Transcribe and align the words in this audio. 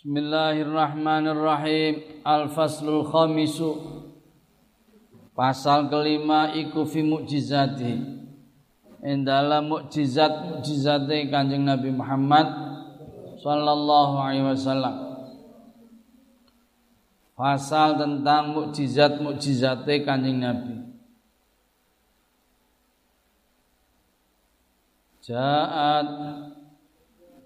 Bismillahirrahmanirrahim. 0.00 2.24
Al-Faslul 2.24 3.04
Khamisu. 3.04 3.76
Pasal 5.36 5.92
kelima 5.92 6.56
iku 6.56 6.88
fi 6.88 7.04
mukjizati. 7.04 8.00
Indala 9.04 9.60
mukjizat 9.60 10.56
mukjizate 10.56 11.28
Kanjeng 11.28 11.68
Nabi 11.68 11.92
Muhammad 11.92 12.48
sallallahu 13.44 14.24
alaihi 14.24 14.48
wasallam. 14.48 15.20
Pasal 17.36 18.00
tentang 18.00 18.56
mukjizat 18.56 19.20
mukjizate 19.20 20.00
Kanjeng 20.00 20.40
Nabi. 20.40 20.80
Ja'at 25.28 26.08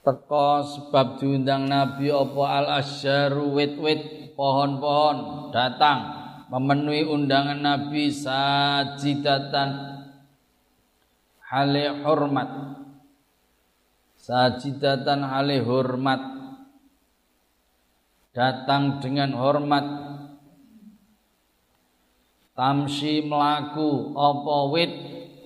teko 0.00 0.64
sebab 0.64 1.20
diundang 1.20 1.68
Nabi 1.68 2.08
apa 2.08 2.44
al 2.48 2.66
asyaru 2.80 3.52
wit-wit 3.52 4.32
pohon-pohon 4.32 5.50
datang 5.52 6.20
memenuhi 6.50 7.06
undangan 7.06 7.62
Nabi 7.62 8.10
sajidatan. 8.10 10.02
Hale 11.46 12.02
hormat. 12.02 12.50
Sajidatan 14.18 15.26
hale 15.26 15.62
hormat. 15.62 16.22
Datang 18.34 19.02
dengan 19.02 19.34
hormat. 19.34 19.86
Tamsi 22.54 23.24
melaku 23.24 24.14
apa 24.14 24.56
wit 24.68 24.92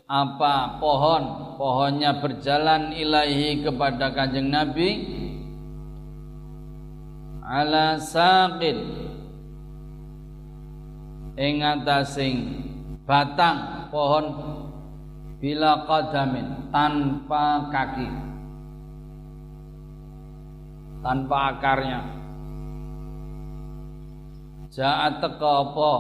apa 0.04 0.76
pohon? 0.80 1.56
Pohonnya 1.56 2.18
berjalan 2.20 2.92
ilahi 2.92 3.64
kepada 3.64 4.12
kanjeng 4.12 4.52
Nabi. 4.52 4.90
Ala 7.44 8.00
saqin. 8.00 8.78
Ing 11.34 11.66
atasing 11.66 12.62
batang 13.02 13.90
pohon 13.90 14.24
bila 15.42 15.82
qadamin 15.82 16.70
tanpa 16.70 17.68
kaki. 17.74 18.08
Tanpa 21.02 21.36
akarnya. 21.58 22.00
Jaat 24.74 25.22
teka 25.22 25.52
apa 25.70 25.92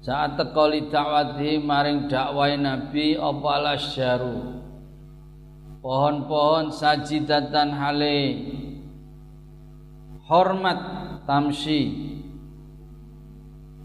saat 0.00 0.40
tekoli 0.40 0.88
dakwati 0.88 1.60
maring 1.60 2.08
dakwai 2.08 2.56
Nabi 2.56 3.20
apa 3.20 3.76
syaru? 3.76 4.60
Pohon-pohon 5.80 6.72
sajidatan 6.72 7.72
hale. 7.72 8.20
Hormat 10.28 10.80
tamsi. 11.24 12.12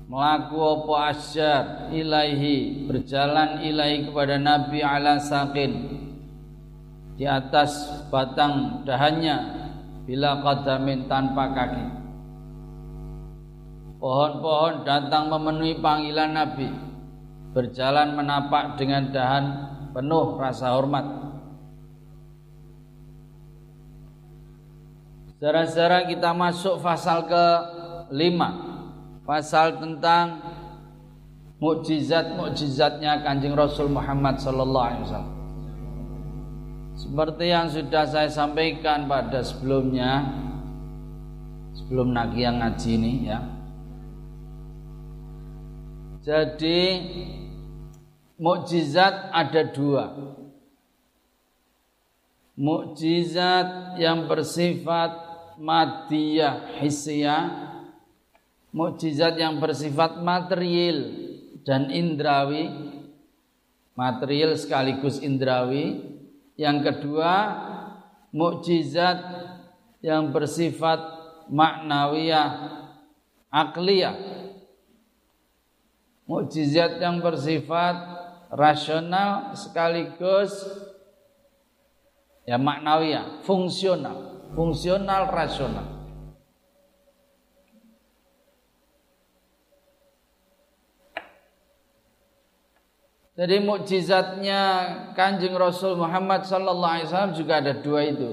Melaku 0.05 0.55
apa 0.61 0.95
asyar 1.11 1.65
ilaihi 1.89 2.85
berjalan 2.85 3.65
ilahi 3.65 4.05
kepada 4.05 4.37
Nabi 4.37 4.85
ala 4.85 5.17
sakin 5.17 5.71
di 7.17 7.25
atas 7.25 8.05
batang 8.13 8.85
dahannya 8.85 9.65
bila 10.05 10.45
qadamin 10.45 11.09
tanpa 11.09 11.57
kaki 11.57 12.04
Pohon-pohon 13.99 14.83
datang 14.83 15.31
memenuhi 15.31 15.79
panggilan 15.79 16.35
Nabi 16.35 16.69
Berjalan 17.55 18.19
menapak 18.19 18.75
dengan 18.75 19.09
dahan 19.09 19.45
penuh 19.95 20.35
rasa 20.35 20.75
hormat 20.75 21.05
Secara-secara 25.35 26.07
kita 26.07 26.35
masuk 26.35 26.83
pasal 26.83 27.27
ke 27.27 27.45
lima 28.11 28.49
Pasal 29.23 29.79
tentang 29.81 30.55
mukjizat-mukjizatnya 31.59 33.23
Kanjeng 33.23 33.55
Rasul 33.55 33.87
Muhammad 33.87 34.37
sallallahu 34.37 34.85
alaihi 34.85 35.03
wasallam. 35.07 35.35
Seperti 36.95 37.45
yang 37.51 37.67
sudah 37.67 38.03
saya 38.07 38.29
sampaikan 38.31 39.09
pada 39.09 39.43
sebelumnya 39.43 40.31
sebelum 41.75 42.15
nagi 42.15 42.45
yang 42.45 42.63
ngaji 42.63 42.89
ini 42.95 43.13
ya. 43.27 43.39
Jadi 46.25 46.81
mukjizat 48.41 49.29
ada 49.29 49.61
dua. 49.69 50.05
Mukjizat 52.57 53.99
yang 54.01 54.25
bersifat 54.25 55.13
madiyah 55.61 56.81
hissiyah, 56.81 57.43
mukjizat 58.73 59.37
yang 59.37 59.61
bersifat 59.61 60.17
material 60.25 61.13
dan 61.61 61.93
indrawi, 61.93 62.73
material 63.93 64.57
sekaligus 64.57 65.21
indrawi. 65.21 66.09
Yang 66.57 66.89
kedua, 66.89 67.33
mukjizat 68.33 69.19
yang 70.01 70.33
bersifat 70.33 71.05
maknawiyah 71.53 72.49
akliyah 73.53 74.44
mukjizat 76.25 76.97
yang 76.97 77.21
bersifat 77.21 77.95
rasional 78.49 79.53
sekaligus 79.53 80.53
ya 82.45 82.57
maknawi 82.57 83.13
ya 83.13 83.41
fungsional 83.45 84.49
fungsional 84.53 85.29
rasional 85.29 85.95
Jadi 93.35 93.59
mukjizatnya 93.67 94.61
Kanjeng 95.11 95.59
Rasul 95.59 95.99
Muhammad 95.99 96.47
sallallahu 96.47 96.87
alaihi 96.87 97.07
wasallam 97.11 97.35
juga 97.35 97.59
ada 97.59 97.75
dua 97.75 98.07
itu. 98.07 98.31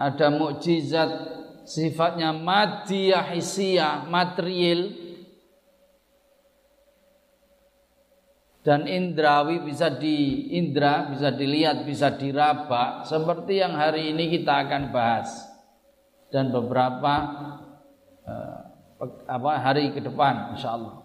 Ada 0.00 0.32
mukjizat 0.32 1.12
sifatnya 1.68 2.32
madiyah 2.32 3.36
hisiyah, 3.36 4.08
material 4.08 5.01
dan 8.62 8.86
indrawi 8.86 9.58
bisa 9.66 9.90
di 9.90 10.48
indra 10.54 11.10
bisa 11.10 11.34
dilihat 11.34 11.82
bisa 11.82 12.14
diraba 12.14 13.02
seperti 13.02 13.58
yang 13.58 13.74
hari 13.74 14.14
ini 14.14 14.38
kita 14.38 14.66
akan 14.66 14.94
bahas. 14.94 15.50
Dan 16.32 16.48
beberapa 16.48 17.12
uh, 18.24 18.60
apa 19.28 19.50
hari 19.60 19.92
ke 19.92 20.00
depan 20.00 20.56
insyaallah. 20.56 21.04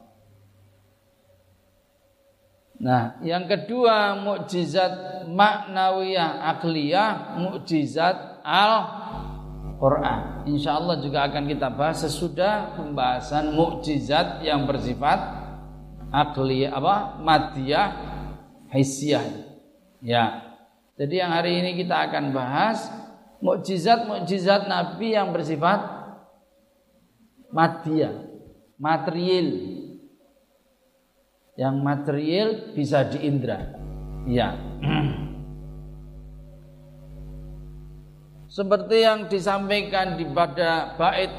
Nah, 2.78 3.18
yang 3.26 3.50
kedua 3.50 4.22
mukjizat 4.22 5.26
maknawiyah 5.26 6.46
akliyah, 6.56 7.42
mukjizat 7.42 8.46
Al-Qur'an. 8.46 10.46
Insyaallah 10.46 11.02
juga 11.02 11.26
akan 11.26 11.50
kita 11.50 11.74
bahas 11.74 12.06
sesudah 12.06 12.78
pembahasan 12.78 13.58
mukjizat 13.58 14.46
yang 14.46 14.70
bersifat 14.70 15.47
akli 16.12 16.68
apa? 16.68 17.20
Madiyah 17.20 17.88
hisyah. 18.72 19.26
Ya. 20.04 20.56
Jadi 20.98 21.22
yang 21.22 21.32
hari 21.34 21.62
ini 21.62 21.78
kita 21.78 22.10
akan 22.10 22.34
bahas 22.34 22.90
mukjizat-mukjizat 23.42 24.66
Nabi 24.66 25.14
yang 25.14 25.30
bersifat 25.30 25.78
madiyah 27.54 28.28
material. 28.82 29.48
Yang 31.58 31.76
material 31.82 32.48
bisa 32.78 33.02
diindra. 33.10 33.74
Ya. 34.30 34.58
Seperti 38.48 39.06
yang 39.06 39.30
disampaikan 39.30 40.18
di 40.18 40.26
pada 40.34 40.98
bait 40.98 41.30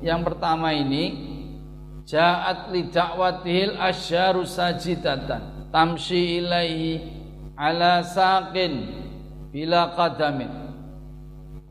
yang 0.00 0.24
pertama 0.24 0.72
ini 0.72 1.31
Ja'at 2.02 2.74
li 2.74 2.90
da'watihil 2.90 3.78
asyaru 3.78 4.42
sajidatan 4.42 5.70
tamshi 5.70 6.42
ilaihi 6.42 7.02
ala 7.54 8.02
saqin 8.02 8.90
bila 9.54 9.94
qadamin 9.94 10.50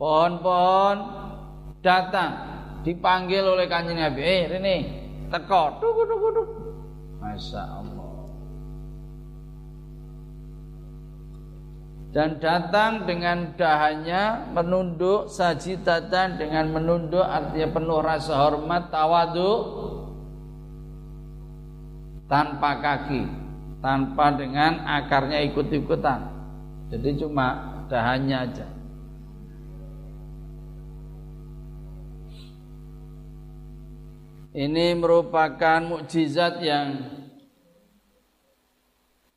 pohon-pohon 0.00 0.98
datang 1.84 2.32
dipanggil 2.82 3.46
oleh 3.46 3.70
kanjeng 3.70 3.98
Nabi, 4.00 4.20
"Eh, 4.22 4.42
Rene, 4.50 4.76
teko." 5.30 5.78
Tuk 5.78 5.98
tuk 6.06 6.22
tuk. 6.34 6.48
Masya 7.22 7.62
Allah. 7.62 8.10
Dan 12.12 12.36
datang 12.44 13.08
dengan 13.08 13.56
dahannya 13.56 14.52
menunduk 14.52 15.32
sajidatan 15.32 16.36
dengan 16.36 16.68
menunduk 16.68 17.24
artinya 17.24 17.72
penuh 17.72 18.04
rasa 18.04 18.36
hormat 18.36 18.92
tawadu 18.92 19.52
tanpa 22.32 22.80
kaki 22.80 23.28
tanpa 23.84 24.32
dengan 24.32 24.88
akarnya 24.88 25.44
ikut-ikutan 25.52 26.32
jadi 26.88 27.20
cuma 27.20 27.76
dahannya 27.92 28.36
aja 28.48 28.66
ini 34.56 34.96
merupakan 34.96 35.80
mukjizat 35.84 36.60
yang 36.64 36.88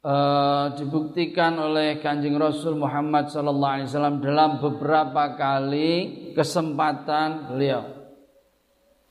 uh, 0.05 0.75
dibuktikan 0.75 1.57
oleh 1.57 2.03
Kanjeng 2.03 2.37
Rasul 2.37 2.77
Muhammad 2.77 3.31
wasallam 3.31 4.21
dalam 4.21 4.61
beberapa 4.61 5.33
kali 5.33 5.91
kesempatan 6.37 7.49
beliau. 7.49 7.83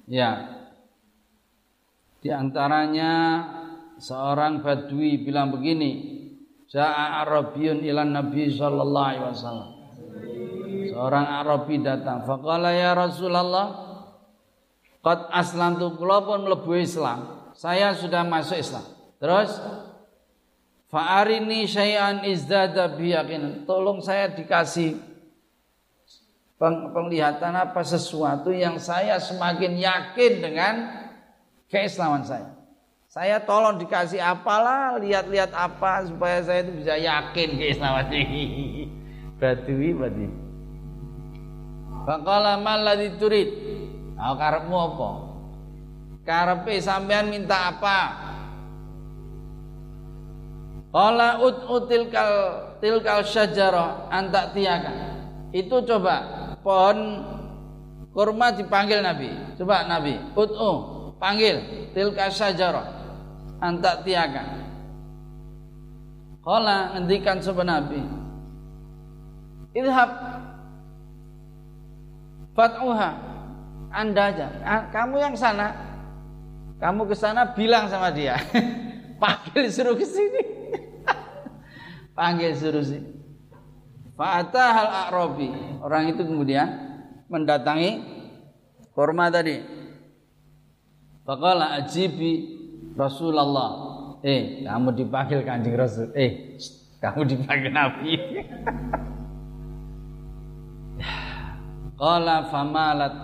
Ya. 0.06 0.60
Di 2.20 2.32
antaranya 2.32 3.12
seorang 4.04 4.60
badui 4.60 5.24
bilang 5.24 5.48
begini, 5.48 6.20
Ja'a 6.68 7.24
Arabiyun 7.24 7.80
ilan 7.80 8.12
Nabi 8.12 8.52
sallallahu 8.52 9.08
alaihi 9.08 9.24
wasallam. 9.32 9.70
Seorang 10.92 11.26
Arabi 11.26 11.80
datang, 11.80 12.28
faqala 12.28 12.76
ya 12.76 12.92
Rasulullah, 12.92 13.66
qad 15.00 15.32
aslamtu 15.32 15.96
kula 15.96 16.20
pun 16.22 16.44
mlebu 16.44 16.76
Islam. 16.76 17.48
Saya 17.56 17.96
sudah 17.96 18.26
masuk 18.26 18.60
Islam. 18.60 18.84
Terus 19.16 19.50
Fa'arini 20.94 21.66
syai'an 21.66 22.22
izdada 22.22 22.86
biyakin. 22.94 23.66
Tolong 23.66 23.98
saya 23.98 24.30
dikasih 24.30 24.94
penglihatan 26.62 27.50
apa 27.50 27.82
sesuatu 27.82 28.54
yang 28.54 28.78
saya 28.78 29.18
semakin 29.18 29.74
yakin 29.74 30.32
dengan 30.38 30.74
keislaman 31.66 32.22
saya. 32.22 32.54
Saya 33.14 33.38
tolong 33.46 33.78
dikasih 33.78 34.18
apalah, 34.18 34.98
lihat-lihat 34.98 35.54
apa 35.54 36.02
supaya 36.02 36.42
saya 36.42 36.66
itu 36.66 36.82
bisa 36.82 36.98
yakin 36.98 37.48
keislaman 37.54 38.10
ini. 38.26 38.90
Badui 39.38 39.94
badui. 39.94 40.34
Faqala 42.10 42.58
mal 42.58 42.82
ladzi 42.82 43.14
turid? 43.14 43.54
Oh, 44.18 44.34
karepmu 44.34 44.74
apa? 44.74 45.10
Karepe 46.26 46.74
sampean 46.82 47.30
minta 47.30 47.70
apa? 47.70 47.98
Qala 50.90 51.38
ut 51.38 51.86
tilkal 51.86 52.30
tilkal 52.82 53.22
syajara 53.22 54.10
antak 54.10 54.58
tiaka. 54.58 54.90
Itu 55.54 55.86
coba 55.86 56.50
pohon 56.66 57.22
kurma 58.10 58.50
dipanggil 58.58 59.06
Nabi. 59.06 59.54
Coba 59.54 59.86
Nabi, 59.86 60.18
ut'u 60.34 60.70
panggil 61.22 61.62
tilkal 61.94 62.34
syajara 62.34 63.03
antak 63.64 64.04
tiaka. 64.04 64.44
Qala 66.44 66.92
ngendikan 66.92 67.40
sapa 67.40 67.64
Nabi. 67.64 68.04
Idhab 69.72 70.10
fat'uha 72.52 73.10
anda 73.88 74.22
aja. 74.28 74.46
Kamu 74.92 75.16
yang 75.16 75.32
sana. 75.32 75.72
Kamu 76.76 77.08
ke 77.08 77.16
sana 77.16 77.56
bilang 77.56 77.88
sama 77.88 78.12
dia. 78.12 78.36
Panggil 79.22 79.70
suruh 79.72 79.94
ke 79.94 80.04
sini 80.04 80.42
panggil 82.18 82.52
suruh 82.58 82.82
sini. 82.82 83.14
Fa'ata 84.18 84.64
hal 84.74 84.88
a'robi. 85.06 85.48
Orang 85.82 86.10
itu 86.10 86.22
kemudian 86.22 86.66
mendatangi 87.30 88.02
kurma 88.94 89.30
tadi. 89.30 89.62
Faqala 91.24 91.78
ajibi 91.78 92.53
Rasulullah. 92.94 93.70
Eh, 94.24 94.64
kamu 94.64 94.88
dipanggil 94.96 95.44
kanjeng 95.44 95.76
Rasul. 95.76 96.08
Eh, 96.16 96.56
kamu 97.02 97.28
dipanggil 97.28 97.70
Nabi. 97.74 98.12
Qala 102.00 102.50
famalat 102.50 103.14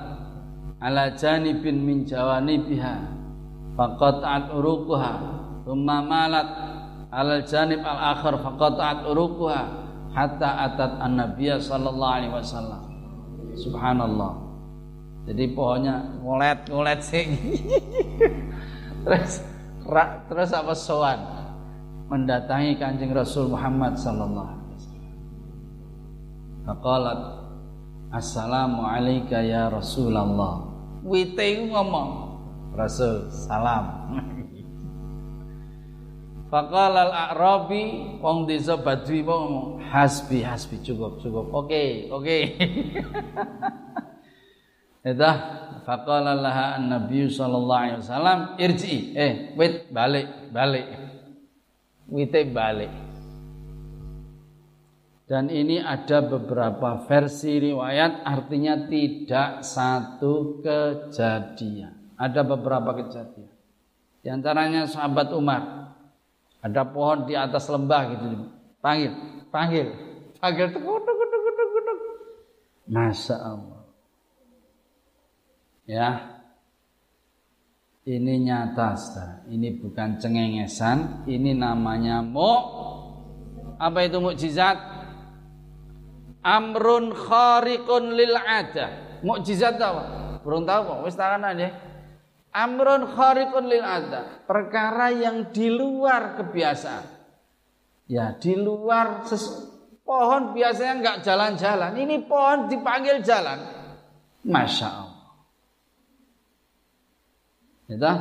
ala 0.81 1.13
janibin 1.13 1.85
min 1.85 2.09
jawanibiha 2.09 2.95
faqata'at 3.77 4.49
uruquha 4.57 5.13
thumma 5.69 6.01
malat 6.01 6.49
alal 7.13 7.45
janib 7.45 7.85
al 7.85 8.17
akhir 8.17 8.41
faqata'at 8.41 9.05
uruquha 9.05 9.61
hatta 10.17 10.71
atat 10.71 10.93
an 11.05 11.21
nabiyya 11.21 11.61
sallallahu 11.61 12.15
alaihi 12.17 12.33
wasallam 12.35 12.83
subhanallah 13.55 14.33
jadi 15.29 15.45
pohonnya 15.53 15.97
ngulet-ngulet 16.25 17.01
sih 17.05 17.29
terus 19.05 19.45
rak, 19.91 20.31
terus 20.31 20.55
apa 20.55 20.73
sowan 20.73 21.19
mendatangi 22.07 22.79
kanjeng 22.79 23.11
Rasul 23.11 23.51
Muhammad 23.51 23.99
sallallahu 23.99 24.51
alaihi 24.51 24.75
wasallam 24.79 25.15
faqalat 26.67 27.21
assalamu 28.15 28.83
ya 29.43 29.71
Rasulullah 29.71 30.55
wite 31.03 31.67
ngomong 31.71 32.11
Rasul 32.75 33.31
salam 33.31 33.87
Faqala 36.51 37.07
al-a'rabi 37.07 38.19
wong 38.19 38.51
desa 38.51 38.75
badui 38.75 39.23
ngomong 39.23 39.87
hasbi 39.87 40.43
hasbi 40.43 40.83
cukup 40.83 41.23
cukup. 41.23 41.47
Oke, 41.55 42.11
oke. 42.11 42.39
Itu 45.01 45.33
faqala 45.89 46.37
laha 46.37 46.77
an-nabiy 46.77 47.33
sallallahu 47.33 47.81
alaihi 47.81 48.01
wasallam 48.05 48.39
irji 48.61 49.17
eh 49.17 49.57
wait 49.57 49.89
balik 49.89 50.53
balik. 50.53 50.87
Wite 52.11 52.43
balik. 52.51 52.91
Dan 55.31 55.47
ini 55.47 55.79
ada 55.79 56.27
beberapa 56.27 57.07
versi 57.07 57.71
riwayat 57.71 58.27
artinya 58.27 58.91
tidak 58.91 59.63
satu 59.63 60.59
kejadian. 60.59 62.19
Ada 62.19 62.43
beberapa 62.43 62.99
kejadian. 62.99 63.55
Di 64.21 64.29
antaranya 64.29 64.91
sahabat 64.91 65.31
Umar 65.31 65.95
ada 66.61 66.83
pohon 66.83 67.31
di 67.31 67.39
atas 67.39 67.71
lembah 67.71 68.03
gitu. 68.11 68.27
Panggil, 68.83 69.13
panggil, 69.55 69.87
panggil 70.43 70.67
tekuk 70.75 70.99
tekuk 71.07 71.29
tekuk 71.31 71.53
tekuk. 71.57 72.17
Masya 72.91 73.37
Allah. 73.39 73.80
Ya. 75.91 76.39
Ini 78.07 78.47
nyata. 78.47 78.95
Ini 79.51 79.83
bukan 79.83 80.23
cengengesan, 80.23 81.27
ini 81.27 81.51
namanya 81.51 82.23
mu 82.23 82.55
apa 83.75 84.07
itu 84.07 84.23
mukjizat? 84.23 84.79
Amrun 86.47 87.11
khariqun 87.11 88.15
lil 88.15 88.39
ada. 88.39 89.19
Mukjizat 89.27 89.77
apa? 89.83 90.03
Belum 90.47 90.63
tahu 90.63 90.81
kok, 90.87 90.99
wis 91.11 91.19
tangan 91.19 91.43
aja. 91.53 91.75
Amrun 92.55 93.11
khariqun 93.11 93.67
lil 93.67 93.83
ada. 93.83 94.47
Perkara 94.47 95.11
yang 95.11 95.51
di 95.51 95.69
luar 95.69 96.39
kebiasaan. 96.39 97.05
Ya, 98.07 98.35
di 98.39 98.55
luar 98.55 99.27
ses 99.27 99.43
pohon 100.07 100.55
biasanya 100.55 100.95
nggak 101.03 101.19
jalan-jalan. 101.27 101.93
Ini 101.99 102.17
pohon 102.31 102.71
dipanggil 102.71 103.23
jalan. 103.23 103.59
Masya 104.47 104.89
Allah. 104.89 105.10
Itu 107.91 108.15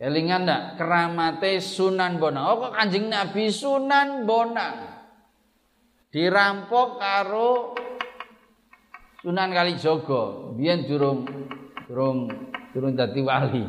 Kelingan 0.00 0.48
ndak? 0.48 0.80
Keramate 0.80 1.60
Sunan 1.60 2.16
Bonang. 2.16 2.44
Oh 2.48 2.56
kok 2.64 2.72
Kanjeng 2.72 3.12
Nabi 3.12 3.52
Sunan 3.52 4.24
Bonang. 4.24 5.04
Dirampok 6.08 6.96
karo 6.96 7.76
Sunan 9.20 9.52
Kalijogo. 9.52 10.56
Biyen 10.56 10.88
durung 10.88 11.28
durung 11.84 12.32
turun 12.72 12.96
dadi 12.96 13.20
wali. 13.20 13.60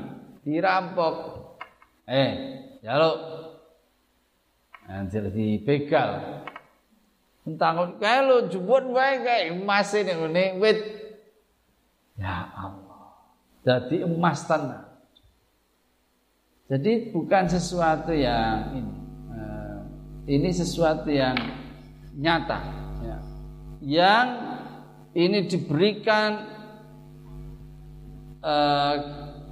Dirampok. 0.47 1.15
Eh 2.07 2.31
jaluk 2.79 3.17
anjir 4.87 5.27
dibegal. 5.35 6.39
Entang 7.43 7.99
kae 7.99 8.23
lu 8.23 8.47
jubun 8.47 8.95
wae 8.95 9.19
kae 9.19 9.51
emas 9.51 9.91
ini 9.91 10.15
ngene. 10.15 10.63
Wit. 10.63 10.79
Ya 12.15 12.55
Allah. 12.55 13.19
Jadi 13.67 14.07
emas 14.07 14.47
tanah 14.47 14.90
jadi 16.71 17.11
bukan 17.11 17.51
sesuatu 17.51 18.15
yang 18.15 18.79
ini 18.79 18.95
eh, 19.35 19.79
ini 20.31 20.49
sesuatu 20.55 21.11
yang 21.11 21.35
nyata 22.15 22.59
ya. 23.03 23.17
yang 23.83 24.27
ini 25.11 25.51
diberikan 25.51 26.47
uh, 28.39 28.95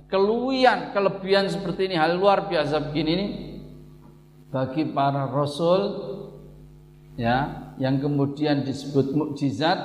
keluian, 0.08 0.96
kelebihan 0.96 1.52
seperti 1.52 1.92
ini 1.92 1.96
hal 2.00 2.16
luar 2.16 2.48
biasa 2.48 2.88
begini 2.88 3.12
ini 3.12 3.28
bagi 4.48 4.88
para 4.88 5.28
rasul 5.28 5.82
ya 7.20 7.70
yang 7.76 8.00
kemudian 8.00 8.64
disebut 8.64 9.12
mukjizat 9.12 9.78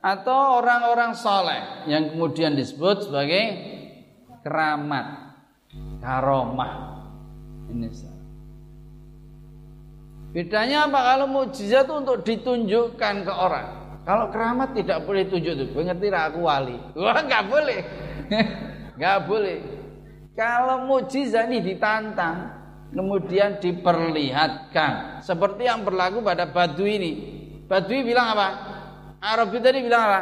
atau 0.00 0.64
orang-orang 0.64 1.12
soleh 1.12 1.84
yang 1.92 2.16
kemudian 2.16 2.56
disebut 2.56 3.04
sebagai 3.04 3.44
keramat 4.40 5.29
karomah. 6.00 7.04
Ini 7.70 7.88
bedanya 10.30 10.86
apa? 10.86 10.98
Kalau 11.14 11.26
mukjizat 11.26 11.86
itu 11.86 11.94
untuk 11.94 12.16
ditunjukkan 12.22 13.14
ke 13.26 13.32
orang. 13.34 13.68
Kalau 14.06 14.30
keramat 14.32 14.72
tidak 14.74 15.04
boleh 15.04 15.26
tunjuk 15.26 15.54
tuh 15.58 15.82
ngerti 15.82 16.08
aku 16.10 16.40
wali. 16.46 16.76
Wah 16.96 17.20
nggak 17.20 17.44
boleh. 17.46 17.80
Nggak 19.00 19.18
boleh. 19.32 19.58
Kalau 20.36 20.84
mukjizat 20.84 21.48
ini 21.48 21.64
ditantang 21.64 22.52
kemudian 22.92 23.56
diperlihatkan. 23.56 25.24
Seperti 25.24 25.64
yang 25.64 25.88
berlaku 25.88 26.20
pada 26.20 26.44
Badui 26.44 27.00
ini. 27.00 27.12
Badui 27.64 28.04
bilang 28.04 28.36
apa? 28.36 28.48
Arab 29.24 29.56
tadi 29.56 29.80
bilang 29.80 30.04
apa? 30.04 30.20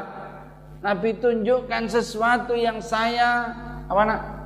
Nabi 0.79 1.19
tunjukkan 1.19 1.91
sesuatu 1.91 2.55
yang 2.55 2.79
saya 2.79 3.51
apa 3.91 4.03
nak? 4.07 4.38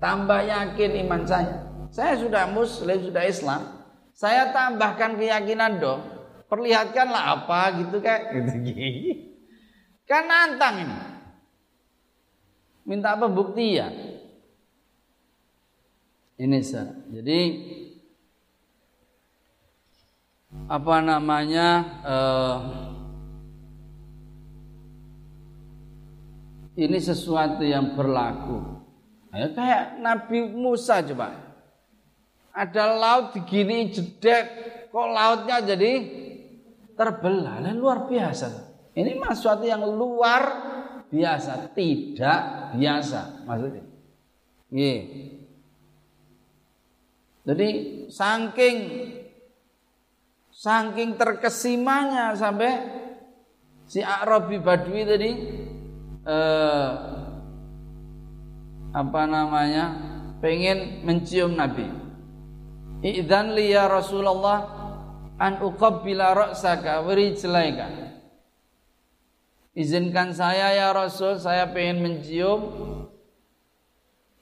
Tambah 0.00 0.40
yakin 0.48 1.04
iman 1.06 1.22
saya. 1.28 1.68
Saya 1.92 2.16
sudah 2.16 2.48
muslim, 2.48 2.98
sudah 3.04 3.24
Islam. 3.28 3.62
Saya 4.16 4.48
tambahkan 4.50 5.20
keyakinan 5.20 5.76
dong. 5.76 6.00
Perlihatkanlah 6.48 7.40
apa 7.40 7.84
gitu 7.84 8.00
kayak 8.00 8.22
gitu. 8.32 8.52
Kan 10.08 10.26
nantang 10.26 10.88
ini. 10.88 10.98
Minta 12.88 13.14
pembuktian. 13.14 13.92
Ini 16.40 16.58
sah. 16.64 16.88
Jadi 17.12 17.40
apa 20.66 20.96
namanya 20.98 21.68
uh, 22.02 22.58
ini 26.74 26.98
sesuatu 26.98 27.62
yang 27.62 27.94
berlaku. 27.94 28.69
Ya, 29.30 29.46
kayak 29.54 29.82
Nabi 30.02 30.42
Musa 30.50 31.02
coba. 31.06 31.38
Ada 32.50 32.98
laut 32.98 33.30
begini 33.30 33.94
jedek, 33.94 34.44
kok 34.90 35.08
lautnya 35.14 35.62
jadi 35.62 35.92
terbelah. 36.98 37.62
Nah, 37.62 37.72
luar 37.72 38.10
biasa. 38.10 38.70
Ini 38.90 39.22
sesuatu 39.30 39.62
yang 39.62 39.86
luar 39.86 40.42
biasa, 41.08 41.70
tidak 41.72 42.40
biasa 42.74 43.46
maksudnya. 43.46 43.86
Yeah. 44.70 45.02
Jadi 47.46 47.68
saking 48.12 48.76
saking 50.54 51.16
terkesimanya 51.16 52.36
sampai 52.36 52.72
si 53.90 54.04
Arabi 54.04 54.60
Badui 54.62 55.02
tadi 55.02 55.30
eh, 56.22 56.90
apa 58.90 59.22
namanya 59.26 59.84
pengen 60.42 61.06
mencium 61.06 61.54
Nabi. 61.54 61.86
Idzan 63.00 63.56
li 63.56 63.72
ya 63.72 63.88
Rasulullah 63.88 64.58
an 65.40 65.64
uqabbila 65.64 66.36
ra'saka 66.36 67.00
wa. 67.00 67.14
Izinkan 69.70 70.34
saya 70.34 70.74
ya 70.76 70.88
Rasul, 70.90 71.38
saya 71.38 71.70
pengen 71.70 72.02
mencium 72.04 72.60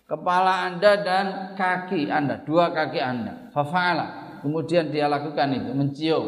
kepala 0.08 0.66
Anda 0.66 0.92
dan 1.04 1.26
kaki 1.54 2.08
Anda, 2.08 2.42
dua 2.42 2.72
kaki 2.72 2.98
Anda. 2.98 3.52
Fafa'ala. 3.54 4.40
Kemudian 4.42 4.88
dia 4.90 5.06
lakukan 5.06 5.52
itu, 5.52 5.70
mencium. 5.76 6.24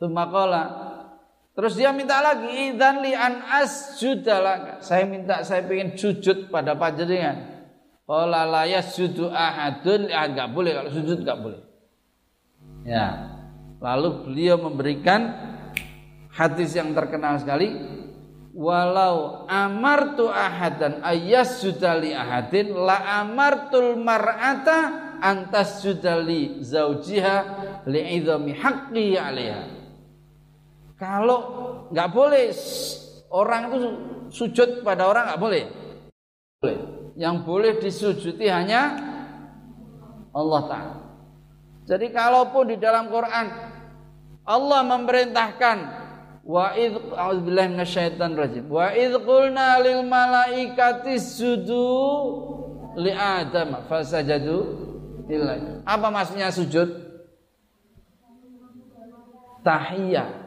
Tumakola. 0.00 0.79
Terus 1.50 1.74
dia 1.74 1.90
minta 1.90 2.22
lagi, 2.22 2.70
idzan 2.70 3.02
li 3.02 3.12
an 3.12 3.42
asjudalaka. 3.42 4.80
Saya 4.80 5.04
minta 5.04 5.42
saya 5.42 5.66
ingin 5.66 5.98
sujud 5.98 6.48
pada 6.48 6.78
panjenengan. 6.78 7.66
Qala 8.06 8.46
la 8.46 8.64
yasjudu 8.66 9.30
ahadun, 9.30 10.10
ya 10.10 10.26
enggak 10.26 10.50
boleh 10.50 10.72
kalau 10.74 10.90
sujud 10.90 11.22
enggak 11.22 11.38
boleh. 11.38 11.60
Ya. 12.86 13.36
Lalu 13.80 14.28
beliau 14.28 14.56
memberikan 14.60 15.30
hadis 16.34 16.76
yang 16.76 16.92
terkenal 16.92 17.40
sekali 17.40 17.74
walau 18.50 19.46
amartu 19.46 20.28
ahadan 20.28 21.00
ayas 21.06 21.62
sudali 21.62 22.12
ahadin 22.12 22.74
la 22.74 23.22
amartul 23.22 23.96
mar'ata 23.96 25.16
antas 25.22 25.80
sudali 25.80 26.60
zaujiha 26.60 27.36
li'idhami 27.86 28.52
haqqi 28.58 29.16
alaiha 29.16 29.79
kalau 31.00 31.40
nggak 31.88 32.08
boleh 32.12 32.52
orang 33.32 33.62
itu 33.72 33.78
sujud 34.28 34.84
pada 34.84 35.08
orang 35.08 35.32
nggak 35.32 35.40
boleh 35.40 35.64
boleh 36.60 36.78
yang 37.16 37.40
boleh 37.42 37.80
disujudi 37.80 38.46
hanya 38.46 39.00
Allah 40.30 40.62
Ta'ala 40.68 40.96
jadi 41.88 42.06
kalaupun 42.12 42.70
di 42.70 42.76
dalam 42.76 43.08
Quran 43.08 43.46
Allah 44.44 44.80
memerintahkan 44.84 46.00
Wa 46.50 46.72
id 46.74 46.96
rajim. 48.34 48.64
Wa 48.66 48.90
id 48.96 49.12
qulna 49.22 49.78
lil 49.84 50.02
malaikati 50.02 51.20
sujudu 51.20 51.86
li 52.98 53.12
Adam 53.12 53.84
fasajadu 53.86 54.58
illa. 55.28 55.84
Apa 55.84 56.08
maksudnya 56.08 56.48
sujud? 56.50 57.12
Tahiyah, 59.60 60.39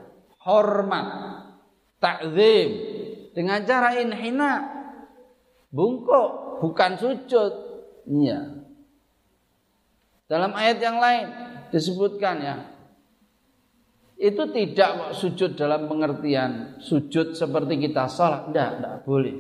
hormat, 0.44 1.08
takzim 1.98 2.70
dengan 3.34 3.64
cara 3.66 3.98
inhina. 3.98 4.54
Bungkuk, 5.74 6.62
bukan 6.62 7.02
sujud. 7.02 7.52
Iya. 8.06 8.62
Dalam 10.30 10.54
ayat 10.54 10.78
yang 10.78 11.02
lain 11.02 11.26
disebutkan 11.74 12.36
ya, 12.46 12.56
itu 14.22 14.44
tidak 14.54 15.18
sujud 15.18 15.58
dalam 15.58 15.90
pengertian 15.90 16.78
sujud 16.78 17.34
seperti 17.34 17.90
kita 17.90 18.06
sholat 18.06 18.54
tidak, 18.54 18.70
tidak 18.78 18.96
boleh 19.04 19.36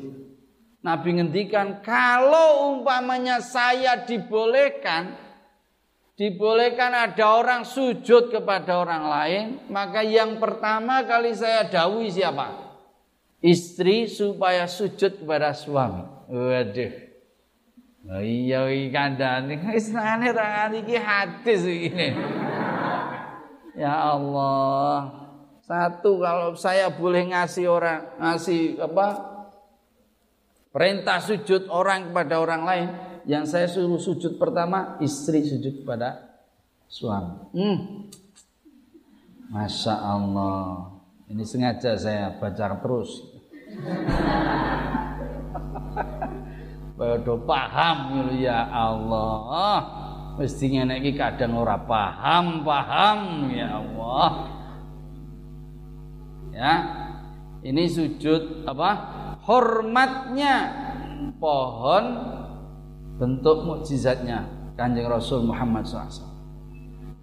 Nabi 0.83 1.09
ngendikan 1.15 1.79
kalau 1.79 2.75
umpamanya 2.75 3.39
saya 3.39 4.03
dibolehkan 4.03 5.15
dibolehkan 6.13 6.93
ada 6.93 7.25
orang 7.41 7.65
sujud 7.65 8.29
kepada 8.29 8.77
orang 8.79 9.03
lain 9.09 9.45
maka 9.73 10.05
yang 10.05 10.37
pertama 10.37 11.01
kali 11.05 11.33
saya 11.33 11.65
dawi 11.65 12.13
siapa 12.13 12.53
istri 13.41 14.05
supaya 14.05 14.69
sujud 14.69 15.25
kepada 15.25 15.57
suami 15.57 16.05
waduh 16.29 17.03
Oh 18.03 18.19
iya 18.19 18.67
iki 18.67 18.91
kandhane 18.91 19.63
wis 19.71 19.95
nane 19.95 20.35
tangan 20.35 20.75
iki 20.75 20.99
hadis 20.99 21.63
iki. 21.63 22.11
Ya 23.79 23.95
Allah. 23.95 25.23
Satu 25.63 26.19
kalau 26.19 26.51
saya 26.59 26.91
boleh 26.91 27.31
ngasih 27.31 27.71
orang 27.71 28.03
ngasih 28.19 28.83
apa? 28.83 29.07
Perintah 30.75 31.23
sujud 31.23 31.71
orang 31.71 32.11
kepada 32.11 32.43
orang 32.43 32.61
lain, 32.67 32.89
yang 33.23 33.47
saya 33.47 33.71
suruh 33.71 33.99
sujud 33.99 34.35
pertama 34.35 34.99
istri 34.99 35.47
sujud 35.47 35.83
kepada 35.83 36.39
suami. 36.87 37.35
Hmm. 37.55 37.77
Masya 39.53 39.95
Allah. 39.95 40.91
Ini 41.29 41.43
sengaja 41.47 41.95
saya 41.95 42.35
baca 42.37 42.77
terus. 42.77 43.11
Baru 46.99 47.41
paham 47.45 48.29
ya 48.37 48.69
Allah. 48.69 49.73
Mesti 50.33 50.65
ngene 50.73 50.97
iki 51.01 51.13
kadang 51.13 51.57
ora 51.57 51.77
paham, 51.77 52.65
paham 52.65 53.49
ya 53.53 53.81
Allah. 53.81 54.29
Ya. 56.53 56.73
Ini 57.63 57.87
sujud 57.87 58.67
apa? 58.67 58.91
Hormatnya 59.47 60.55
pohon 61.39 62.03
bentuk 63.17 63.65
mukjizatnya 63.65 64.45
Kanjeng 64.73 65.07
Rasul 65.09 65.45
Muhammad 65.45 65.85
SAW. 65.85 66.31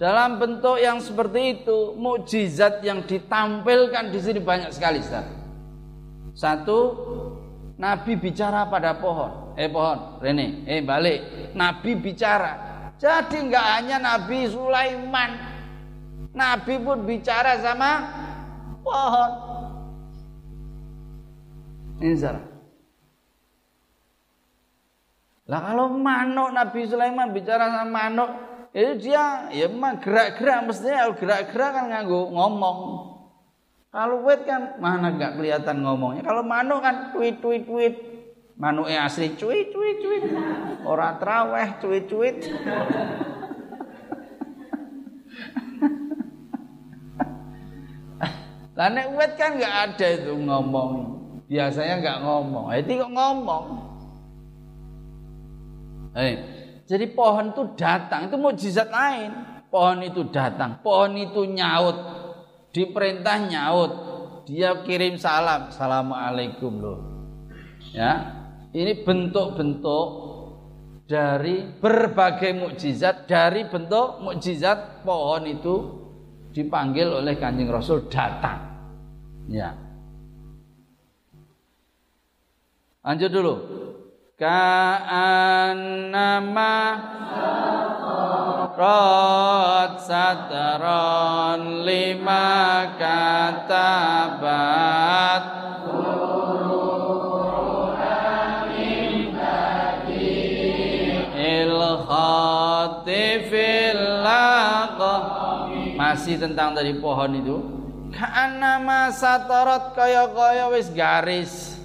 Dalam 0.00 0.40
bentuk 0.40 0.80
yang 0.80 0.96
seperti 1.02 1.60
itu, 1.60 1.92
mukjizat 1.98 2.80
yang 2.80 3.04
ditampilkan 3.04 4.08
di 4.08 4.18
sini 4.22 4.40
banyak 4.40 4.72
sekali, 4.72 5.04
Ustaz. 5.04 5.28
Satu, 6.32 6.78
Nabi 7.76 8.16
bicara 8.16 8.64
pada 8.70 8.96
pohon. 8.96 9.52
Eh 9.60 9.68
pohon, 9.68 10.22
Rene, 10.24 10.64
eh 10.64 10.80
balik. 10.80 11.52
Nabi 11.52 12.00
bicara 12.00 12.70
jadi 13.00 13.36
nggak 13.48 13.66
hanya 13.80 13.96
Nabi 13.96 14.44
Sulaiman, 14.44 15.40
Nabi 16.36 16.76
pun 16.84 17.08
bicara 17.08 17.56
sama 17.64 17.90
pohon. 18.84 19.30
Ini 22.04 22.16
salah. 22.20 22.44
Lah 25.50 25.58
kalau 25.66 25.90
manuk 25.98 26.54
Nabi 26.54 26.86
Sulaiman 26.86 27.34
bicara 27.34 27.66
sama 27.66 27.90
manuk, 27.90 28.30
itu 28.70 29.10
dia 29.10 29.50
ya 29.50 29.66
memang 29.66 29.98
gerak-gerak 29.98 30.70
mestinya 30.70 31.10
gerak-gerak 31.10 31.70
kan 31.74 31.84
nganggo 31.90 32.30
ngomong. 32.30 32.78
Kalau 33.90 34.22
wit 34.22 34.46
kan 34.46 34.78
mana 34.78 35.10
gak 35.18 35.34
kelihatan 35.34 35.82
ngomongnya. 35.82 36.22
Kalau 36.22 36.46
manuk 36.46 36.78
kan 36.78 37.10
tweet 37.10 37.42
tweet 37.42 37.66
tweet. 37.66 37.94
Manuknya 38.54 39.08
asli 39.08 39.34
cuit 39.34 39.72
cuit 39.74 39.98
cuit. 40.04 40.22
Ora 40.86 41.18
traweh 41.18 41.80
cuit 41.82 42.06
cuit. 42.06 42.36
Lah 48.78 48.88
nek 48.92 49.10
kan 49.34 49.58
nggak 49.58 49.74
ada 49.90 50.06
itu 50.14 50.32
ngomong. 50.46 50.90
Biasanya 51.50 51.94
nggak 51.98 52.18
ngomong. 52.22 52.70
Itu 52.78 53.02
kok 53.02 53.12
ngomong. 53.16 53.89
Eh, 56.10 56.34
jadi 56.90 57.06
pohon 57.14 57.54
itu 57.54 57.62
datang, 57.78 58.26
itu 58.26 58.34
mukjizat 58.34 58.90
lain. 58.90 59.30
Pohon 59.70 60.02
itu 60.02 60.26
datang, 60.34 60.82
pohon 60.82 61.14
itu 61.14 61.46
nyaut, 61.46 61.94
diperintah 62.74 63.38
nyaut, 63.46 63.92
dia 64.42 64.82
kirim 64.82 65.14
salam, 65.14 65.70
assalamualaikum 65.70 66.72
loh. 66.82 66.98
Ya, 67.94 68.34
ini 68.74 69.06
bentuk-bentuk 69.06 70.06
dari 71.06 71.62
berbagai 71.78 72.58
mukjizat, 72.58 73.30
dari 73.30 73.70
bentuk 73.70 74.18
mukjizat 74.26 75.06
pohon 75.06 75.46
itu 75.46 75.74
dipanggil 76.50 77.22
oleh 77.22 77.38
kanjeng 77.38 77.70
Rasul 77.70 78.10
datang. 78.10 78.58
Ya. 79.46 79.78
Lanjut 83.06 83.30
dulu 83.30 83.54
ka'annama 84.40 85.76
rot 88.72 90.00
satron 90.00 91.84
lima 91.84 92.88
katabat. 92.96 94.00
Masih 106.00 106.40
tentang 106.40 106.72
dari 106.72 106.96
pohon 106.96 107.36
itu. 107.36 107.60
Ka'annama 108.16 109.12
satarot 109.12 109.92
kaya-kaya 109.92 110.72
wis 110.72 110.88
garis 110.96 111.79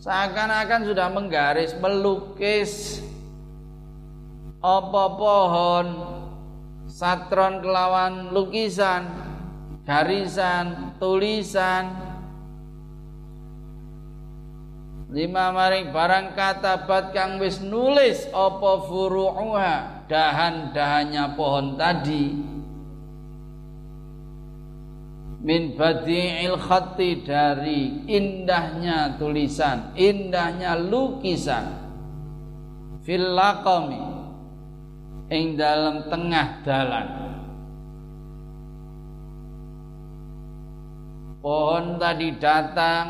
seakan-akan 0.00 0.80
sudah 0.88 1.08
menggaris, 1.12 1.76
melukis. 1.76 3.04
Apa 4.60 5.04
pohon 5.16 5.86
satron 6.84 7.64
kelawan 7.64 8.28
lukisan, 8.28 9.08
garisan, 9.88 10.96
tulisan. 11.00 11.96
Lima 15.10 15.50
maring 15.50 15.90
barang 15.90 16.38
kata 16.38 16.86
bat 16.86 17.10
kang 17.10 17.42
wis 17.42 17.58
nulis 17.58 18.30
apa 18.30 18.72
furu'uha 18.86 20.06
dahan-dahannya 20.06 21.34
pohon 21.34 21.74
tadi 21.74 22.38
min 25.40 25.72
badi'il 25.72 26.60
khatti 26.60 27.24
dari 27.24 28.04
indahnya 28.04 29.16
tulisan, 29.16 29.96
indahnya 29.96 30.76
lukisan 30.76 31.80
fil 33.00 33.32
laqami 33.32 34.04
ing 35.32 35.56
dalam 35.56 36.04
tengah 36.12 36.60
dalan. 36.60 37.08
Pohon 41.40 41.96
tadi 41.96 42.36
datang 42.36 43.06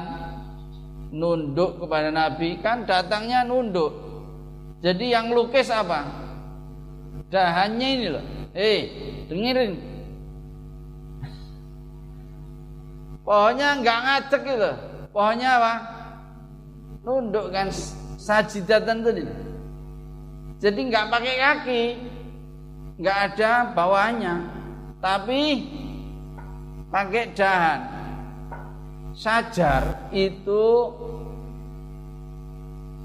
nunduk 1.11 1.83
kepada 1.83 2.15
Nabi 2.15 2.63
kan 2.63 2.87
datangnya 2.87 3.43
nunduk. 3.43 3.91
Jadi 4.79 5.11
yang 5.11 5.35
lukis 5.35 5.67
apa? 5.67 6.07
Dahannya 7.27 7.89
ini 7.91 8.07
loh. 8.07 8.25
Eh, 8.55 8.81
dengerin 9.27 9.90
Pohonnya 13.31 13.79
nggak 13.79 13.99
ngacek 14.03 14.43
gitu. 14.43 14.71
Pohonnya 15.15 15.51
apa? 15.63 15.75
Nunduk 17.07 17.55
kan 17.55 17.71
sajidatan 18.19 19.07
tadi. 19.07 19.23
Jadi 20.59 20.81
nggak 20.91 21.07
pakai 21.15 21.35
kaki, 21.39 21.83
nggak 22.99 23.19
ada 23.31 23.71
bawahnya, 23.71 24.35
tapi 24.99 25.63
pakai 26.91 27.31
dahan. 27.31 27.81
Sajar 29.15 30.11
itu 30.11 30.91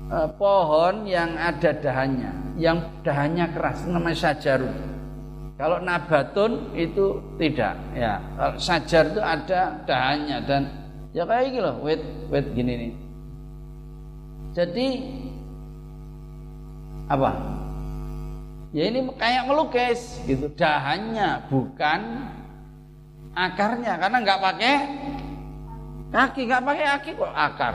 eh, 0.10 0.30
pohon 0.42 1.06
yang 1.06 1.38
ada 1.38 1.70
dahannya, 1.70 2.58
yang 2.58 2.82
dahannya 3.06 3.46
keras, 3.54 3.86
namanya 3.86 4.18
sajarun. 4.34 4.74
Kalau 5.56 5.80
nabatun 5.80 6.76
itu 6.76 7.24
tidak, 7.40 7.80
ya. 7.96 8.20
Kalau 8.36 8.56
sajar 8.60 9.08
itu 9.08 9.22
ada 9.24 9.80
dahannya 9.88 10.38
dan 10.44 10.68
ya 11.16 11.24
kayak 11.24 11.48
gini 11.48 11.64
loh, 11.64 11.80
wet 11.80 12.04
wet 12.28 12.48
gini 12.52 12.74
nih. 12.76 12.94
Jadi 14.52 14.88
apa? 17.08 17.32
Ya 18.76 18.92
ini 18.92 19.08
kayak 19.16 19.48
melukis 19.48 20.20
gitu, 20.28 20.52
dahannya 20.52 21.48
bukan 21.48 22.28
akarnya 23.32 23.96
karena 23.96 24.18
nggak 24.20 24.42
pakai 24.44 24.76
kaki, 26.12 26.42
nggak 26.52 26.64
pakai 26.68 26.86
kaki 27.00 27.10
kok 27.16 27.32
akar, 27.32 27.74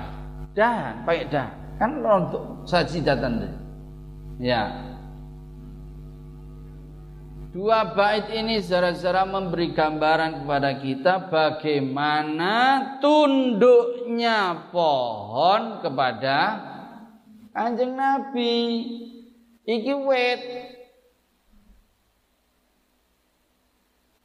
dahan, 0.53 0.95
pakai 1.09 1.25
dahan. 1.33 1.57
Kan 1.81 2.05
untuk 2.05 2.45
sajidatan 2.69 3.57
Ya, 4.37 4.90
Dua 7.51 7.83
bait 7.99 8.31
ini 8.31 8.63
secara-secara 8.63 9.27
memberi 9.27 9.75
gambaran 9.75 10.47
kepada 10.47 10.71
kita 10.79 11.27
bagaimana 11.35 12.55
tunduknya 13.03 14.71
pohon 14.71 15.83
kepada 15.83 16.39
Kanjeng 17.51 17.99
Nabi. 17.99 18.55
Iki 19.67 19.95
wet. 20.07 20.43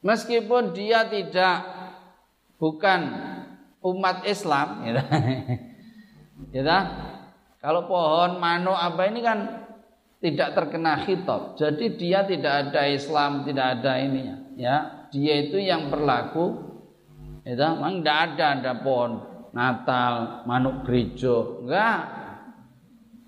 Meskipun 0.06 0.70
dia 0.70 1.02
tidak 1.10 1.66
bukan 2.62 3.10
umat 3.82 4.22
Islam, 4.22 4.86
ya. 4.86 5.02
ya 6.62 6.78
Kalau 7.58 7.90
pohon 7.90 8.38
mano 8.38 8.70
apa 8.70 9.10
ini 9.10 9.18
kan 9.18 9.65
tidak 10.20 10.56
terkena 10.56 11.04
khitab. 11.04 11.56
Jadi 11.60 11.96
dia 12.00 12.24
tidak 12.24 12.70
ada 12.70 12.82
Islam, 12.88 13.44
tidak 13.44 13.80
ada 13.80 13.92
ininya, 14.00 14.36
ya. 14.56 14.76
Dia 15.12 15.48
itu 15.48 15.60
yang 15.62 15.88
berlaku 15.92 16.66
itu 17.46 17.62
ya 17.62 17.78
memang 17.78 18.02
tidak 18.02 18.18
ada 18.34 18.46
ada 18.58 18.72
pohon 18.82 19.22
Natal, 19.54 20.42
manuk 20.44 20.82
gereja, 20.84 21.32
enggak. 21.62 22.00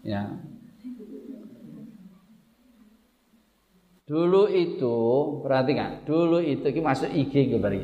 Ya. 0.04 0.28
Dulu 4.04 4.50
itu, 4.52 4.96
perhatikan, 5.40 6.04
dulu 6.04 6.42
itu 6.42 6.64
kita 6.68 6.84
masuk 6.84 7.08
IG 7.08 7.48
kembali. 7.54 7.80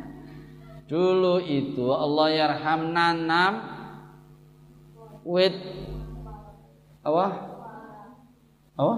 Dulu 0.86 1.42
itu 1.42 1.90
Allah 1.90 2.26
yarham 2.30 2.94
nanam 2.94 3.54
wit 5.26 5.58
apa? 7.02 7.26
Apa? 8.78 8.94